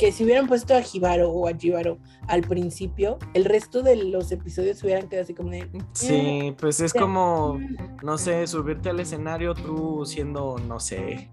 que 0.00 0.12
si 0.12 0.24
hubieran 0.24 0.48
puesto 0.48 0.74
a 0.74 0.80
Jibaro 0.80 1.30
o 1.30 1.46
a 1.46 1.52
Jibaro 1.52 1.98
al 2.26 2.40
principio, 2.40 3.18
el 3.34 3.44
resto 3.44 3.82
de 3.82 3.96
los 3.96 4.32
episodios 4.32 4.82
hubieran 4.82 5.10
quedado 5.10 5.24
así 5.24 5.34
como 5.34 5.50
de... 5.50 5.68
Sí, 5.92 6.14
eh, 6.14 6.56
pues 6.58 6.80
es 6.80 6.94
como, 6.94 7.60
no 8.02 8.16
sé, 8.16 8.46
subirte 8.46 8.88
al 8.88 9.00
escenario 9.00 9.52
tú 9.52 10.06
siendo, 10.06 10.56
no 10.66 10.80
sé, 10.80 11.30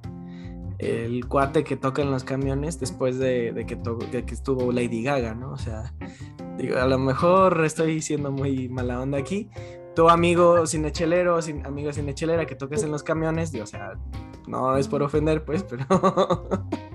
el 0.79 1.25
cuate 1.29 1.63
que 1.63 1.77
toca 1.77 2.01
en 2.01 2.11
los 2.11 2.25
camiones 2.25 2.77
después 2.77 3.17
de, 3.17 3.53
que, 3.65 4.25
que 4.25 4.33
estuvo 4.33 4.69
Lady 4.73 5.01
Gaga, 5.01 5.33
¿no? 5.33 5.51
O 5.51 5.57
sea, 5.57 5.93
digo, 6.57 6.77
a 6.77 6.87
lo 6.87 6.99
mejor 6.99 7.63
estoy 7.63 8.01
siendo 8.01 8.33
muy 8.33 8.67
mala 8.67 8.99
onda 8.99 9.17
aquí. 9.17 9.49
Tu 9.95 10.09
amigo 10.09 10.67
cinechelero, 10.67 11.41
sin, 11.41 11.65
amiga 11.65 11.93
cinechelera 11.93 12.45
que 12.45 12.55
toques 12.55 12.83
en 12.83 12.91
los 12.91 13.01
camiones, 13.01 13.55
o 13.55 13.65
sea, 13.65 13.93
no 14.45 14.75
es 14.75 14.89
por 14.89 15.03
ofender, 15.03 15.45
pues, 15.45 15.63
pero... 15.63 15.85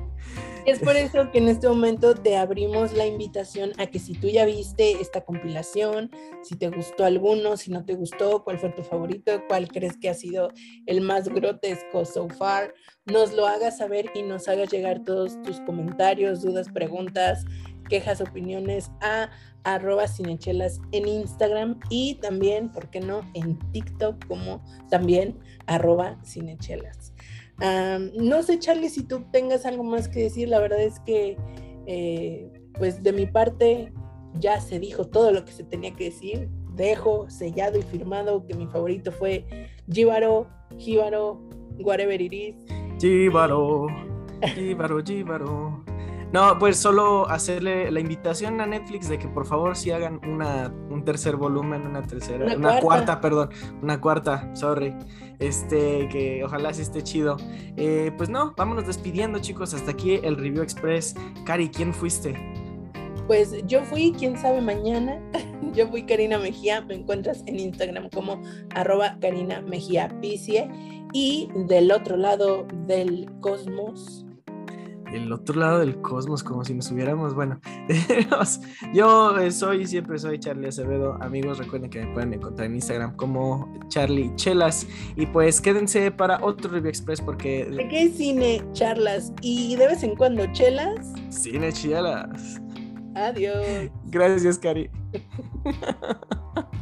Es 0.64 0.79
por 0.79 0.96
eso 0.96 1.29
que 1.33 1.38
en 1.38 1.48
este 1.48 1.68
momento 1.68 2.14
te 2.14 2.37
abrimos 2.37 2.92
la 2.92 3.05
invitación 3.05 3.72
a 3.79 3.87
que 3.87 3.98
si 3.98 4.12
tú 4.12 4.29
ya 4.29 4.44
viste 4.44 4.92
esta 5.01 5.22
compilación, 5.22 6.11
si 6.42 6.57
te 6.57 6.68
gustó 6.68 7.05
alguno, 7.05 7.57
si 7.57 7.72
no 7.72 7.85
te 7.85 7.94
gustó, 7.94 8.44
cuál 8.44 8.59
fue 8.59 8.70
tu 8.70 8.85
favorito, 8.85 9.42
cuál 9.48 9.66
crees 9.68 9.96
que 9.96 10.09
ha 10.09 10.14
sido 10.14 10.51
el 10.87 11.01
más 11.01 11.29
grotesco 11.29 12.05
so 12.05 12.29
far, 12.29 12.75
nos 13.07 13.33
lo 13.33 13.48
hagas 13.48 13.79
saber 13.79 14.07
y 14.14 14.22
nos 14.22 14.46
hagas 14.46 14.70
llegar 14.70 15.03
todos 15.03 15.40
tus 15.42 15.61
comentarios, 15.62 16.42
dudas, 16.42 16.68
preguntas, 16.68 17.44
quejas, 17.88 18.20
opiniones 18.20 18.92
a 19.01 19.31
arroba 19.64 20.07
cinechelas 20.07 20.81
en 20.92 21.09
Instagram 21.09 21.81
y 21.90 22.14
también, 22.16 22.70
¿por 22.70 22.88
qué 22.88 23.01
no?, 23.01 23.29
en 23.35 23.59
TikTok 23.72 24.27
como 24.27 24.64
también 24.88 25.38
arroba 25.66 26.18
cinechelas 26.25 27.12
no 28.14 28.42
sé, 28.42 28.59
Charlie, 28.59 28.88
si 28.88 29.05
tú 29.05 29.25
tengas 29.31 29.66
algo 29.66 29.85
más 29.85 30.09
que 30.09 30.25
decir, 30.25 30.48
la 30.48 30.59
verdad 30.59 30.83
es 30.83 30.98
que, 31.01 31.37
eh, 31.87 32.51
pues 32.79 33.03
de 33.03 33.12
mi 33.12 33.27
parte, 33.27 33.92
ya 34.35 34.61
se 34.61 34.79
dijo 34.79 35.07
todo 35.07 35.33
lo 35.33 35.44
que 35.44 35.53
se 35.53 35.64
tenía 35.64 35.92
que 35.94 36.04
decir. 36.04 36.48
Dejo 36.75 37.29
sellado 37.29 37.79
y 37.79 37.83
firmado 37.83 38.46
que 38.46 38.54
mi 38.54 38.67
favorito 38.67 39.13
fue 39.13 39.44
Jíbaro, 39.90 40.48
Jíbaro, 40.79 41.40
whatever 41.79 42.21
it 42.21 42.33
is. 42.33 42.56
Jíbaro, 42.98 43.88
Jíbaro, 44.54 45.02
Jíbaro. 45.04 45.85
No, 46.33 46.59
pues 46.59 46.79
solo 46.79 47.29
hacerle 47.29 47.91
la 47.91 48.01
invitación 48.01 48.59
a 48.63 48.67
Netflix 48.67 49.09
de 49.11 49.19
que 49.19 49.29
por 49.29 49.45
favor 49.45 49.77
si 49.77 49.91
hagan 49.91 50.19
una, 50.27 50.73
un 50.89 51.05
tercer 51.05 51.37
volumen, 51.37 51.87
una 51.87 52.03
tercera, 52.03 52.57
una, 52.57 52.81
cuarta. 52.81 53.21
perdón, 53.21 53.51
una 53.83 54.01
cuarta, 54.01 54.51
sorry. 54.57 54.95
Este, 55.41 56.09
que 56.09 56.43
ojalá 56.43 56.73
sí 56.73 56.83
esté 56.83 57.03
chido. 57.03 57.37
Eh, 57.77 58.13
pues 58.17 58.31
no, 58.31 58.55
vámonos 58.57 58.87
despidiendo, 58.87 59.41
chicos. 59.41 59.75
Hasta 59.75 59.91
aquí 59.91 60.21
el 60.23 60.37
Review 60.37 60.63
Express. 60.63 61.15
Cari, 61.45 61.69
¿quién 61.69 61.93
fuiste? 61.93 62.35
Pues 63.27 63.55
yo 63.67 63.83
fui, 63.85 64.15
quién 64.19 64.39
sabe 64.39 64.61
mañana. 64.61 65.21
Yo 65.75 65.89
fui 65.89 66.05
Karina 66.05 66.39
Mejía, 66.39 66.83
me 66.83 66.95
encuentras 66.95 67.43
en 67.47 67.59
Instagram 67.59 68.11
como 68.11 68.43
arroba 68.75 69.17
Karina 69.21 69.63
Mejía 69.63 70.15
Picie. 70.21 70.69
Y 71.15 71.49
del 71.67 71.91
otro 71.93 72.19
lado 72.19 72.67
del 72.87 73.31
cosmos, 73.41 74.27
el 75.15 75.33
otro 75.33 75.60
lado 75.60 75.79
del 75.81 76.00
cosmos, 76.00 76.42
como 76.42 76.65
si 76.65 76.75
nos 76.75 76.90
hubiéramos, 76.90 77.35
bueno, 77.35 77.60
yo 78.94 79.38
eh, 79.38 79.50
soy, 79.50 79.87
siempre 79.87 80.19
soy 80.19 80.38
Charlie 80.38 80.69
Acevedo, 80.69 81.17
amigos, 81.23 81.58
recuerden 81.58 81.90
que 81.90 82.04
me 82.04 82.13
pueden 82.13 82.35
encontrar 82.35 82.67
en 82.67 82.77
Instagram 82.77 83.17
como 83.17 83.73
Charlie 83.88 84.33
Chelas, 84.37 84.87
y 85.17 85.27
pues 85.27 85.60
quédense 85.60 86.10
para 86.10 86.38
otro 86.42 86.71
Review 86.71 86.88
Express 86.88 87.21
porque... 87.21 87.67
¿De 87.67 87.88
qué 87.88 88.10
cine, 88.10 88.65
charlas? 88.73 89.33
¿Y 89.40 89.77
de 89.77 89.88
vez 89.88 90.02
en 90.02 90.17
cuando 90.17 90.46
chelas? 90.52 91.13
Cine 91.31 91.73
chelas. 91.73 92.60
Adiós. 93.15 93.90
Gracias, 94.06 94.58
Cari. 94.58 94.90